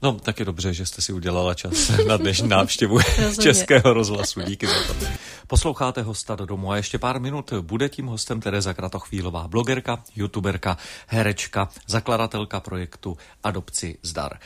No, 0.04 0.14
tak 0.14 0.40
je 0.40 0.46
dobře, 0.46 0.74
že 0.74 0.86
jste 0.86 1.02
si 1.02 1.14
udělala 1.14 1.54
čas 1.54 1.92
na 2.08 2.18
dnešní 2.18 2.48
návštěvu 2.48 3.00
Českého 3.42 3.94
rozhlasu. 3.94 4.42
Díky 4.42 4.68
za 4.68 4.94
to. 4.94 5.06
Posloucháte 5.48 6.02
hosta 6.02 6.36
do 6.36 6.46
domu 6.46 6.72
a 6.72 6.78
ještě 6.78 6.98
pár 6.98 7.20
minut 7.20 7.54
bude 7.62 7.90
tím 7.90 8.06
hostem 8.06 8.42
Tereza 8.42 8.74
Kratochvílová, 8.74 9.48
blogerka, 9.48 10.04
youtuberka, 10.16 10.78
herečka, 11.08 11.70
zakladatelka 11.88 12.60
projektu 12.60 13.18
Adopci 13.44 13.98
zdar. 14.02 14.40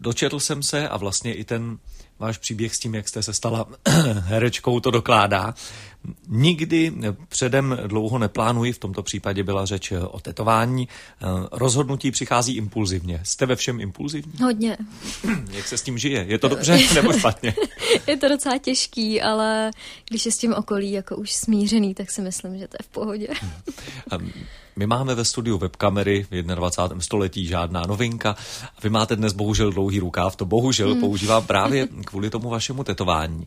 Dočetl 0.00 0.40
jsem 0.40 0.62
se 0.62 0.88
a 0.88 0.96
vlastně 0.96 1.34
i 1.34 1.44
ten 1.44 1.78
váš 2.18 2.38
příběh 2.38 2.74
s 2.74 2.78
tím, 2.78 2.94
jak 2.94 3.08
jste 3.08 3.22
se 3.22 3.32
stala 3.32 3.66
herečkou, 4.18 4.80
to 4.80 4.90
dokládá. 4.90 5.54
Nikdy 6.28 6.92
předem 7.28 7.78
dlouho 7.86 8.18
neplánuji, 8.18 8.72
v 8.72 8.78
tomto 8.78 9.02
případě 9.02 9.42
byla 9.44 9.66
řeč 9.66 9.92
o 10.10 10.20
tetování. 10.20 10.88
Rozhodnutí 11.52 12.10
přichází 12.10 12.56
impulzivně. 12.56 13.20
Jste 13.22 13.46
ve 13.46 13.56
všem 13.56 13.80
impulzivní? 13.80 14.32
Hodně. 14.42 14.76
Jak 15.50 15.66
se 15.66 15.78
s 15.78 15.82
tím 15.82 15.98
žije? 15.98 16.24
Je 16.28 16.38
to 16.38 16.48
dobře 16.48 16.78
nebo 16.94 17.12
špatně? 17.12 17.54
je 18.06 18.16
to 18.16 18.28
docela 18.28 18.58
těžký, 18.58 19.22
ale 19.22 19.70
když 20.08 20.26
je 20.26 20.32
s 20.32 20.38
tím 20.38 20.54
okolí 20.54 20.92
jako 20.92 21.16
už 21.16 21.32
smířený, 21.32 21.94
tak 21.94 22.10
si 22.10 22.20
myslím, 22.20 22.58
že 22.58 22.68
to 22.68 22.76
je 22.80 22.84
v 22.84 22.88
pohodě. 22.88 23.28
My 24.76 24.86
máme 24.86 25.14
ve 25.14 25.24
studiu 25.24 25.58
webkamery 25.58 26.26
v 26.30 26.42
21. 26.42 27.00
století 27.00 27.46
žádná 27.46 27.82
novinka. 27.88 28.36
Vy 28.82 28.90
máte 28.90 29.16
dnes 29.16 29.32
bohužel 29.32 29.72
dlouhý 29.72 30.00
rukáv, 30.00 30.36
to 30.36 30.44
bohužel 30.44 30.90
hmm. 30.90 31.00
používám 31.00 31.46
právě 31.46 31.88
kvůli 32.04 32.30
tomu 32.30 32.48
vašemu 32.48 32.84
tetování. 32.84 33.46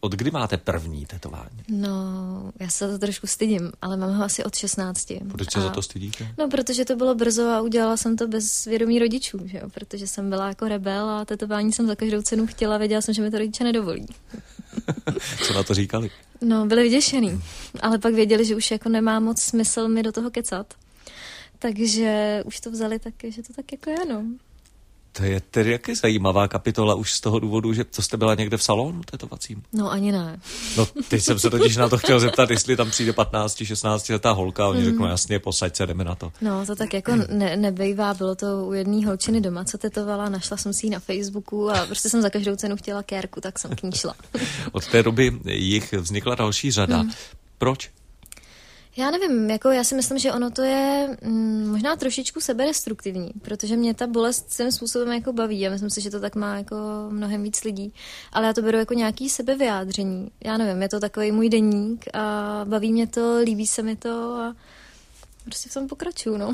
Od 0.00 0.12
kdy 0.12 0.30
máte 0.30 0.56
první 0.56 1.06
tetování? 1.06 1.62
No, 1.80 2.52
já 2.60 2.68
se 2.68 2.88
to 2.88 2.98
trošku 2.98 3.26
stydím, 3.26 3.72
ale 3.82 3.96
mám 3.96 4.14
ho 4.16 4.24
asi 4.24 4.44
od 4.44 4.54
16. 4.54 5.12
Proč 5.32 5.52
se 5.52 5.58
a... 5.58 5.62
za 5.62 5.70
to 5.70 5.82
stydíte? 5.82 6.28
No, 6.38 6.48
protože 6.48 6.84
to 6.84 6.96
bylo 6.96 7.14
brzo 7.14 7.48
a 7.48 7.60
udělala 7.60 7.96
jsem 7.96 8.16
to 8.16 8.28
bez 8.28 8.64
vědomí 8.64 8.98
rodičů, 8.98 9.38
že 9.44 9.58
jo? 9.58 9.70
protože 9.70 10.06
jsem 10.06 10.30
byla 10.30 10.48
jako 10.48 10.68
rebel 10.68 11.08
a 11.08 11.24
tetování 11.24 11.72
jsem 11.72 11.86
za 11.86 11.94
každou 11.94 12.22
cenu 12.22 12.46
chtěla, 12.46 12.78
věděla 12.78 13.00
jsem, 13.00 13.14
že 13.14 13.22
mi 13.22 13.30
to 13.30 13.38
rodiče 13.38 13.64
nedovolí. 13.64 14.06
Co 15.46 15.54
na 15.54 15.62
to 15.62 15.74
říkali? 15.74 16.10
No, 16.40 16.66
byli 16.66 16.82
vyděšený, 16.82 17.40
ale 17.80 17.98
pak 17.98 18.14
věděli, 18.14 18.44
že 18.44 18.56
už 18.56 18.70
jako 18.70 18.88
nemá 18.88 19.20
moc 19.20 19.42
smysl 19.42 19.88
mi 19.88 20.02
do 20.02 20.12
toho 20.12 20.30
kecat. 20.30 20.74
Takže 21.58 22.42
už 22.46 22.60
to 22.60 22.70
vzali 22.70 22.98
tak, 22.98 23.14
že 23.28 23.42
to 23.42 23.52
tak 23.52 23.72
jako 23.72 23.90
je, 23.90 24.06
no. 24.08 24.24
To 25.18 25.24
je 25.24 25.40
tedy 25.40 25.70
jaké 25.70 25.94
zajímavá 25.96 26.48
kapitola 26.48 26.94
už 26.94 27.12
z 27.12 27.20
toho 27.20 27.38
důvodu, 27.38 27.72
že 27.72 27.84
to 27.84 28.02
jste 28.02 28.16
byla 28.16 28.34
někde 28.34 28.56
v 28.56 28.62
salonu 28.62 29.02
tetovacím? 29.10 29.62
No 29.72 29.90
ani 29.90 30.12
ne. 30.12 30.40
No 30.76 30.86
teď 31.08 31.22
jsem 31.22 31.38
se 31.38 31.50
totiž 31.50 31.76
na 31.76 31.88
to 31.88 31.98
chtěl 31.98 32.20
zeptat, 32.20 32.50
jestli 32.50 32.76
tam 32.76 32.90
přijde 32.90 33.12
15-16 33.12 34.12
letá 34.12 34.30
holka 34.30 34.64
a 34.64 34.68
oni 34.68 34.80
mm. 34.80 34.84
řeknou 34.84 35.06
jasně, 35.06 35.38
posaď 35.38 35.76
se, 35.76 35.86
jdeme 35.86 36.04
na 36.04 36.14
to. 36.14 36.32
No 36.40 36.66
to 36.66 36.76
tak 36.76 36.94
jako 36.94 37.12
ne, 37.16 37.56
nebejvá, 37.56 38.14
bylo 38.14 38.34
to 38.34 38.46
u 38.66 38.72
jedné 38.72 39.06
holčiny 39.06 39.40
doma, 39.40 39.64
co 39.64 39.78
tetovala, 39.78 40.28
našla 40.28 40.56
jsem 40.56 40.72
si 40.72 40.86
ji 40.86 40.90
na 40.90 40.98
Facebooku 40.98 41.70
a 41.70 41.86
prostě 41.86 42.08
jsem 42.08 42.22
za 42.22 42.30
každou 42.30 42.56
cenu 42.56 42.76
chtěla 42.76 43.02
kérku, 43.02 43.40
tak 43.40 43.58
jsem 43.58 43.76
k 43.76 43.82
ní 43.82 43.92
šla. 43.92 44.14
Od 44.72 44.86
té 44.86 45.02
doby 45.02 45.40
jich 45.44 45.92
vznikla 45.92 46.34
další 46.34 46.70
řada. 46.70 47.02
Mm. 47.02 47.10
Proč? 47.58 47.90
Já 48.98 49.10
nevím, 49.10 49.50
jako 49.50 49.70
já 49.70 49.84
si 49.84 49.94
myslím, 49.94 50.18
že 50.18 50.32
ono 50.32 50.50
to 50.50 50.62
je 50.62 51.16
mm, 51.22 51.70
možná 51.70 51.96
trošičku 51.96 52.40
seberestruktivní, 52.40 53.30
protože 53.42 53.76
mě 53.76 53.94
ta 53.94 54.06
bolest 54.06 54.52
svým 54.52 54.72
způsobem 54.72 55.12
jako 55.12 55.32
baví 55.32 55.66
a 55.66 55.70
myslím 55.70 55.90
si, 55.90 56.00
že 56.00 56.10
to 56.10 56.20
tak 56.20 56.36
má 56.36 56.56
jako 56.56 56.76
mnohem 57.10 57.42
víc 57.42 57.64
lidí, 57.64 57.92
ale 58.32 58.46
já 58.46 58.52
to 58.52 58.62
beru 58.62 58.78
jako 58.78 58.94
nějaký 58.94 59.28
sebevyjádření. 59.28 60.28
Já 60.44 60.56
nevím, 60.56 60.82
je 60.82 60.88
to 60.88 61.00
takový 61.00 61.32
můj 61.32 61.48
deník 61.48 62.04
a 62.14 62.60
baví 62.64 62.92
mě 62.92 63.06
to, 63.06 63.38
líbí 63.44 63.66
se 63.66 63.82
mi 63.82 63.96
to 63.96 64.34
a 64.34 64.54
prostě 65.44 65.70
v 65.70 65.74
tom 65.74 65.88
pokračuju, 65.88 66.36
no. 66.36 66.52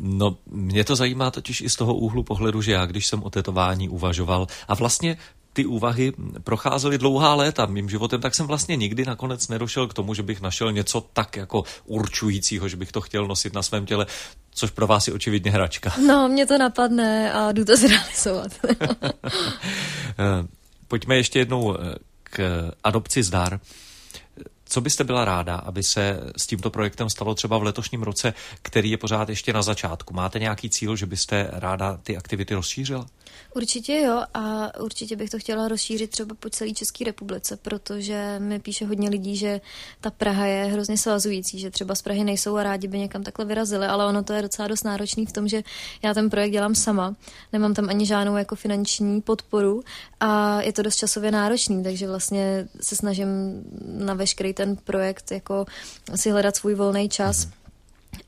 No, 0.00 0.36
mě 0.50 0.84
to 0.84 0.96
zajímá 0.96 1.30
totiž 1.30 1.60
i 1.60 1.70
z 1.70 1.76
toho 1.76 1.94
úhlu 1.94 2.22
pohledu, 2.22 2.62
že 2.62 2.72
já, 2.72 2.86
když 2.86 3.06
jsem 3.06 3.22
o 3.22 3.30
tetování 3.30 3.88
uvažoval 3.88 4.46
a 4.68 4.74
vlastně 4.74 5.16
ty 5.52 5.66
úvahy 5.66 6.12
procházely 6.44 6.98
dlouhá 6.98 7.34
léta 7.34 7.66
mým 7.66 7.88
životem, 7.88 8.20
tak 8.20 8.34
jsem 8.34 8.46
vlastně 8.46 8.76
nikdy 8.76 9.04
nakonec 9.04 9.48
nedošel 9.48 9.88
k 9.88 9.94
tomu, 9.94 10.14
že 10.14 10.22
bych 10.22 10.40
našel 10.40 10.72
něco 10.72 11.00
tak 11.12 11.36
jako 11.36 11.64
určujícího, 11.84 12.68
že 12.68 12.76
bych 12.76 12.92
to 12.92 13.00
chtěl 13.00 13.26
nosit 13.26 13.54
na 13.54 13.62
svém 13.62 13.86
těle, 13.86 14.06
což 14.50 14.70
pro 14.70 14.86
vás 14.86 15.06
je 15.06 15.14
očividně 15.14 15.50
hračka. 15.50 15.92
No, 16.06 16.28
mě 16.28 16.46
to 16.46 16.58
napadne 16.58 17.32
a 17.32 17.52
jdu 17.52 17.64
to 17.64 17.76
zrealizovat. 17.76 18.52
Eh, 20.18 20.46
pojďme 20.88 21.16
ještě 21.16 21.38
jednou 21.38 21.76
eh, 21.76 21.94
k 22.22 22.70
adopci 22.84 23.22
zdar. 23.22 23.60
Co 24.72 24.80
byste 24.80 25.04
byla 25.04 25.24
ráda, 25.24 25.56
aby 25.56 25.82
se 25.82 26.20
s 26.36 26.46
tímto 26.46 26.70
projektem 26.70 27.10
stalo 27.10 27.34
třeba 27.34 27.58
v 27.58 27.62
letošním 27.62 28.02
roce, 28.02 28.34
který 28.62 28.90
je 28.90 28.96
pořád 28.96 29.28
ještě 29.28 29.52
na 29.52 29.62
začátku? 29.62 30.14
Máte 30.14 30.38
nějaký 30.38 30.70
cíl, 30.70 30.96
že 30.96 31.06
byste 31.06 31.48
ráda 31.52 31.98
ty 32.02 32.16
aktivity 32.16 32.54
rozšířila? 32.54 33.06
Určitě 33.54 34.00
jo 34.00 34.22
a 34.34 34.72
určitě 34.80 35.16
bych 35.16 35.30
to 35.30 35.38
chtěla 35.38 35.68
rozšířit 35.68 36.10
třeba 36.10 36.34
po 36.34 36.50
celé 36.50 36.70
České 36.70 37.04
republice, 37.04 37.56
protože 37.56 38.36
mi 38.38 38.58
píše 38.58 38.86
hodně 38.86 39.10
lidí, 39.10 39.36
že 39.36 39.60
ta 40.00 40.10
Praha 40.10 40.46
je 40.46 40.64
hrozně 40.64 40.98
svazující, 40.98 41.58
že 41.58 41.70
třeba 41.70 41.94
z 41.94 42.02
Prahy 42.02 42.24
nejsou 42.24 42.56
a 42.56 42.62
rádi 42.62 42.88
by 42.88 42.98
někam 42.98 43.22
takhle 43.22 43.44
vyrazili, 43.44 43.86
ale 43.86 44.06
ono 44.06 44.22
to 44.22 44.32
je 44.32 44.42
docela 44.42 44.68
dost 44.68 44.84
náročný 44.84 45.26
v 45.26 45.32
tom, 45.32 45.48
že 45.48 45.62
já 46.02 46.14
ten 46.14 46.30
projekt 46.30 46.52
dělám 46.52 46.74
sama, 46.74 47.14
nemám 47.52 47.74
tam 47.74 47.88
ani 47.88 48.06
žádnou 48.06 48.36
jako 48.36 48.56
finanční 48.56 49.20
podporu 49.20 49.82
a 50.20 50.62
je 50.62 50.72
to 50.72 50.82
dost 50.82 50.96
časově 50.96 51.30
náročný, 51.30 51.82
takže 51.82 52.08
vlastně 52.08 52.68
se 52.80 52.96
snažím 52.96 53.28
na 53.84 54.14
veškerý 54.14 54.54
projekt 54.84 55.30
jako 55.30 55.66
si 56.14 56.30
hledat 56.30 56.56
svůj 56.56 56.74
volný 56.74 57.08
čas. 57.08 57.46
Mm. 57.46 57.52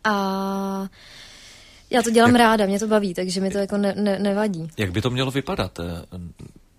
A 0.05 0.89
já 1.91 2.03
to 2.03 2.11
dělám 2.11 2.31
jak, 2.31 2.39
ráda, 2.39 2.67
mě 2.67 2.79
to 2.79 2.89
baví, 2.89 3.15
takže 3.15 3.41
mi 3.41 3.51
to 3.51 3.59
jako 3.59 3.77
ne, 3.77 3.95
ne, 3.97 4.19
nevadí. 4.19 4.69
Jak 4.79 4.93
by 4.93 5.03
to 5.03 5.11
mělo 5.11 5.31
vypadat? 5.31 5.81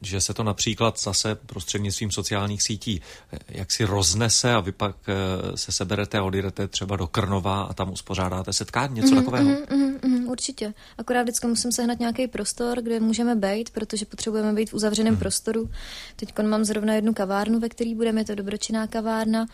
Že 0.06 0.22
se 0.22 0.34
to 0.34 0.44
například 0.44 1.00
zase 1.00 1.36
prostřednictvím 1.36 2.12
sociálních 2.12 2.64
sítí 2.64 3.02
eh, 3.34 3.38
jak 3.48 3.72
si 3.72 3.86
roznese 3.86 4.54
a 4.54 4.60
vy 4.60 4.72
pak 4.72 4.96
eh, 5.08 5.58
se 5.58 5.72
seberete 5.72 6.18
a 6.18 6.24
odjedete 6.24 6.68
třeba 6.68 6.96
do 6.96 7.08
Krnova 7.08 7.62
a 7.62 7.74
tam 7.74 7.92
uspořádáte 7.92 8.54
setkání, 8.54 8.96
něco 8.96 9.16
mm, 9.16 9.16
takového? 9.16 9.50
Mm, 9.50 9.78
mm, 9.78 10.00
mm, 10.04 10.28
určitě. 10.28 10.74
Akorát 10.98 11.22
vždycky 11.22 11.48
musím 11.48 11.72
sehnat 11.72 12.00
nějaký 12.00 12.28
prostor, 12.28 12.82
kde 12.82 13.00
můžeme 13.00 13.36
být, 13.36 13.70
protože 13.70 14.06
potřebujeme 14.06 14.54
být 14.54 14.70
v 14.70 14.74
uzavřeném 14.74 15.14
mm. 15.14 15.20
prostoru. 15.20 15.70
Teď 16.16 16.40
mám 16.44 16.66
zrovna 16.66 16.94
jednu 16.94 17.14
kavárnu, 17.14 17.60
ve 17.60 17.70
které 17.70 17.96
budeme, 17.96 18.22
je 18.22 18.26
to 18.26 18.36
dobročinná 18.36 18.88
kavárna 18.88 19.46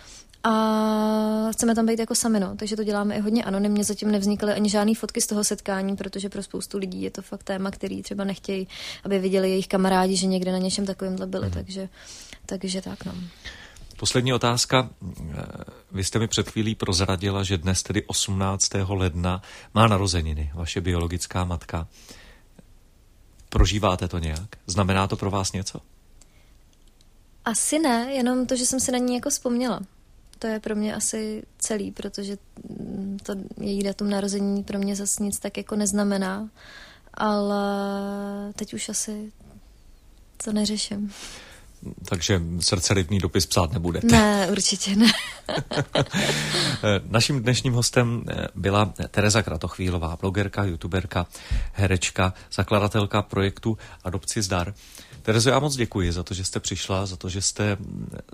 a 0.43 1.49
chceme 1.51 1.75
tam 1.75 1.85
být 1.85 1.99
jako 1.99 2.15
sami, 2.15 2.39
no. 2.39 2.55
takže 2.55 2.75
to 2.75 2.83
děláme 2.83 3.15
i 3.15 3.19
hodně 3.19 3.43
anonymně, 3.43 3.83
zatím 3.83 4.11
nevznikaly 4.11 4.53
ani 4.53 4.69
žádné 4.69 4.95
fotky 4.95 5.21
z 5.21 5.27
toho 5.27 5.43
setkání, 5.43 5.95
protože 5.95 6.29
pro 6.29 6.43
spoustu 6.43 6.77
lidí 6.77 7.01
je 7.01 7.11
to 7.11 7.21
fakt 7.21 7.43
téma, 7.43 7.71
který 7.71 8.03
třeba 8.03 8.23
nechtějí, 8.23 8.67
aby 9.03 9.19
viděli 9.19 9.49
jejich 9.49 9.67
kamarádi, 9.67 10.15
že 10.15 10.27
někde 10.27 10.51
na 10.51 10.57
něčem 10.57 10.85
takovýmhle 10.85 11.27
byli, 11.27 11.45
mm. 11.45 11.51
takže, 11.51 11.89
takže 12.45 12.81
tak 12.81 13.05
no. 13.05 13.13
Poslední 13.97 14.33
otázka. 14.33 14.89
Vy 15.91 16.03
jste 16.03 16.19
mi 16.19 16.27
před 16.27 16.49
chvílí 16.49 16.75
prozradila, 16.75 17.43
že 17.43 17.57
dnes, 17.57 17.83
tedy 17.83 18.03
18. 18.03 18.69
ledna, 18.87 19.41
má 19.73 19.87
narozeniny 19.87 20.51
vaše 20.53 20.81
biologická 20.81 21.45
matka. 21.45 21.87
Prožíváte 23.49 24.07
to 24.07 24.19
nějak? 24.19 24.55
Znamená 24.67 25.07
to 25.07 25.17
pro 25.17 25.31
vás 25.31 25.51
něco? 25.51 25.79
Asi 27.45 27.79
ne, 27.79 28.07
jenom 28.13 28.45
to, 28.45 28.55
že 28.55 28.65
jsem 28.65 28.79
si 28.79 28.91
na 28.91 28.97
ní 28.97 29.15
jako 29.15 29.29
vzpomněla 29.29 29.79
to 30.41 30.47
je 30.47 30.59
pro 30.59 30.75
mě 30.75 30.95
asi 30.95 31.43
celý, 31.57 31.91
protože 31.91 32.37
to 33.23 33.33
její 33.59 33.83
datum 33.83 34.09
narození 34.09 34.63
pro 34.63 34.79
mě 34.79 34.95
zase 34.95 35.23
nic 35.23 35.39
tak 35.39 35.57
jako 35.57 35.75
neznamená, 35.75 36.49
ale 37.13 37.63
teď 38.55 38.73
už 38.73 38.89
asi 38.89 39.31
to 40.43 40.53
neřeším. 40.53 41.11
Takže 42.09 42.41
srdcerivný 42.59 43.19
dopis 43.19 43.45
psát 43.45 43.73
nebudete. 43.73 44.07
Ne, 44.07 44.47
určitě 44.51 44.95
ne. 44.95 45.11
Naším 47.09 47.41
dnešním 47.43 47.73
hostem 47.73 48.25
byla 48.55 48.93
Tereza 49.11 49.41
Kratochvílová, 49.41 50.17
blogerka, 50.21 50.63
youtuberka, 50.63 51.27
herečka, 51.73 52.33
zakladatelka 52.53 53.21
projektu 53.21 53.77
Adopci 54.03 54.41
zdar. 54.41 54.73
Terezo, 55.21 55.49
já 55.49 55.59
moc 55.59 55.75
děkuji 55.75 56.11
za 56.11 56.23
to, 56.23 56.33
že 56.33 56.45
jste 56.45 56.59
přišla, 56.59 57.05
za 57.05 57.15
to, 57.15 57.29
že 57.29 57.41
jste 57.41 57.77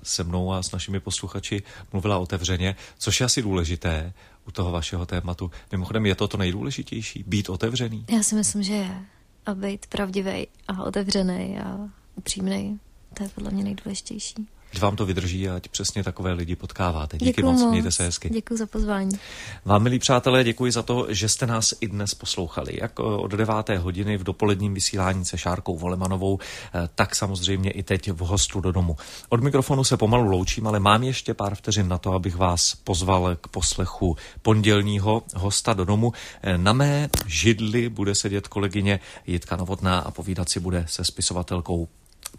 se 0.03 0.23
mnou 0.23 0.53
a 0.53 0.63
s 0.63 0.71
našimi 0.71 0.99
posluchači 0.99 1.63
mluvila 1.93 2.17
otevřeně, 2.17 2.75
což 2.97 3.19
je 3.19 3.25
asi 3.25 3.41
důležité 3.41 4.13
u 4.47 4.51
toho 4.51 4.71
vašeho 4.71 5.05
tématu. 5.05 5.51
Mimochodem, 5.71 6.05
je 6.05 6.15
to 6.15 6.27
to 6.27 6.37
nejdůležitější? 6.37 7.23
Být 7.27 7.49
otevřený? 7.49 8.05
Já 8.09 8.23
si 8.23 8.35
myslím, 8.35 8.63
že 8.63 8.73
je. 8.73 9.01
A 9.45 9.55
být 9.55 9.85
pravdivý 9.85 10.47
a 10.67 10.83
otevřený 10.83 11.59
a 11.59 11.89
upřímný. 12.15 12.79
To 13.13 13.23
je 13.23 13.29
podle 13.29 13.51
mě 13.51 13.63
nejdůležitější. 13.63 14.47
Ať 14.77 14.81
vám 14.81 14.95
to 14.95 15.05
vydrží 15.05 15.49
a 15.49 15.55
ať 15.55 15.67
přesně 15.67 16.03
takové 16.03 16.33
lidi 16.33 16.55
potkáváte. 16.55 17.17
Díky 17.17 17.25
děkuji 17.25 17.45
moc, 17.45 17.61
moc, 17.61 17.71
mějte 17.71 17.91
se 17.91 18.03
hezky. 18.03 18.29
Děkuji 18.29 18.57
za 18.57 18.65
pozvání. 18.65 19.19
Vám, 19.65 19.83
milí 19.83 19.99
přátelé, 19.99 20.43
děkuji 20.43 20.71
za 20.71 20.83
to, 20.83 21.05
že 21.09 21.29
jste 21.29 21.47
nás 21.47 21.73
i 21.81 21.87
dnes 21.87 22.13
poslouchali. 22.13 22.77
Jak 22.81 22.99
eh, 22.99 23.03
od 23.03 23.31
9. 23.31 23.69
hodiny 23.69 24.17
v 24.17 24.23
dopoledním 24.23 24.73
vysílání 24.73 25.25
se 25.25 25.37
Šárkou 25.37 25.77
Volemanovou, 25.77 26.39
eh, 26.39 26.89
tak 26.95 27.15
samozřejmě 27.15 27.71
i 27.71 27.83
teď 27.83 28.11
v 28.11 28.17
hostu 28.17 28.61
do 28.61 28.71
domu. 28.71 28.95
Od 29.29 29.43
mikrofonu 29.43 29.83
se 29.83 29.97
pomalu 29.97 30.29
loučím, 30.29 30.67
ale 30.67 30.79
mám 30.79 31.03
ještě 31.03 31.33
pár 31.33 31.55
vteřin 31.55 31.87
na 31.87 31.97
to, 31.97 32.13
abych 32.13 32.35
vás 32.35 32.75
pozval 32.75 33.35
k 33.35 33.47
poslechu 33.47 34.15
pondělního 34.41 35.23
hosta 35.35 35.73
do 35.73 35.85
domu. 35.85 36.13
Eh, 36.41 36.57
na 36.57 36.73
mé 36.73 37.09
židli 37.25 37.89
bude 37.89 38.15
sedět 38.15 38.47
kolegyně 38.47 38.99
Jitka 39.27 39.55
Novotná 39.55 39.99
a 39.99 40.11
povídat 40.11 40.49
si 40.49 40.59
bude 40.59 40.85
se 40.87 41.03
spisovatelkou 41.03 41.87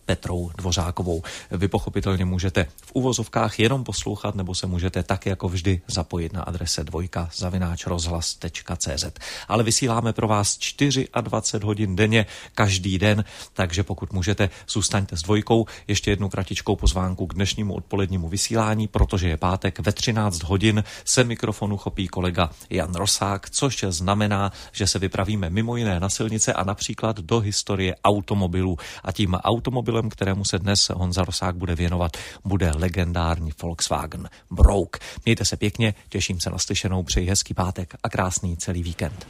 Petrou 0.09 0.51
Dvořákovou. 0.57 1.23
Vy 1.51 1.69
pochopitelně 1.69 2.25
můžete 2.25 2.67
v 2.87 2.91
uvozovkách 2.93 3.59
jenom 3.59 3.85
poslouchat, 3.85 4.35
nebo 4.35 4.55
se 4.55 4.67
můžete 4.67 5.03
tak 5.03 5.27
jako 5.27 5.49
vždy 5.49 5.81
zapojit 5.87 6.33
na 6.33 6.43
adrese 6.43 6.85
dvojka 6.85 7.31
zavináč 7.35 7.87
rozhlas.cz. 7.87 9.05
Ale 9.49 9.65
vysíláme 9.65 10.13
pro 10.13 10.29
vás 10.29 10.59
24 10.59 11.65
hodin 11.65 11.97
denně, 11.97 12.27
každý 12.55 12.99
den, 12.99 13.25
takže 13.53 13.83
pokud 13.83 14.13
můžete, 14.13 14.51
zůstaňte 14.69 15.17
s 15.17 15.23
dvojkou. 15.23 15.67
Ještě 15.89 16.11
jednu 16.11 16.29
kratičkou 16.29 16.77
pozvánku 16.77 17.27
k 17.27 17.35
dnešnímu 17.35 17.75
odpolednímu 17.75 18.29
vysílání, 18.29 18.89
protože 18.89 19.29
je 19.29 19.37
pátek 19.37 19.81
ve 19.81 19.93
13 19.93 20.43
hodin 20.43 20.85
se 21.05 21.25
mikrofonu 21.25 21.77
chopí 21.77 22.09
kolega 22.09 22.51
Jan 22.71 22.95
Rosák, 22.95 23.51
což 23.51 23.85
znamená, 23.89 24.53
že 24.73 24.87
se 24.87 24.99
vypravíme 24.99 25.51
mimo 25.51 25.77
jiné 25.77 26.01
na 26.01 26.09
silnice 26.09 26.53
a 26.53 26.65
například 26.65 27.21
do 27.21 27.41
historie 27.41 27.97
automobilů. 28.05 28.77
A 29.05 29.13
tím 29.13 29.35
automobilem 29.35 29.98
automobilem, 29.99 30.11
kterému 30.11 30.45
se 30.45 30.59
dnes 30.59 30.91
Honza 30.95 31.25
Rosák 31.25 31.57
bude 31.57 31.75
věnovat, 31.75 32.17
bude 32.45 32.71
legendární 32.71 33.51
Volkswagen 33.63 34.29
Brouk. 34.51 34.97
Mějte 35.25 35.45
se 35.45 35.57
pěkně, 35.57 35.95
těším 36.09 36.41
se 36.41 36.51
na 36.51 36.59
slyšenou, 36.59 37.03
přeji 37.03 37.29
hezký 37.29 37.55
pátek 37.55 37.95
a 38.03 38.09
krásný 38.09 38.57
celý 38.57 38.83
víkend. 38.83 39.29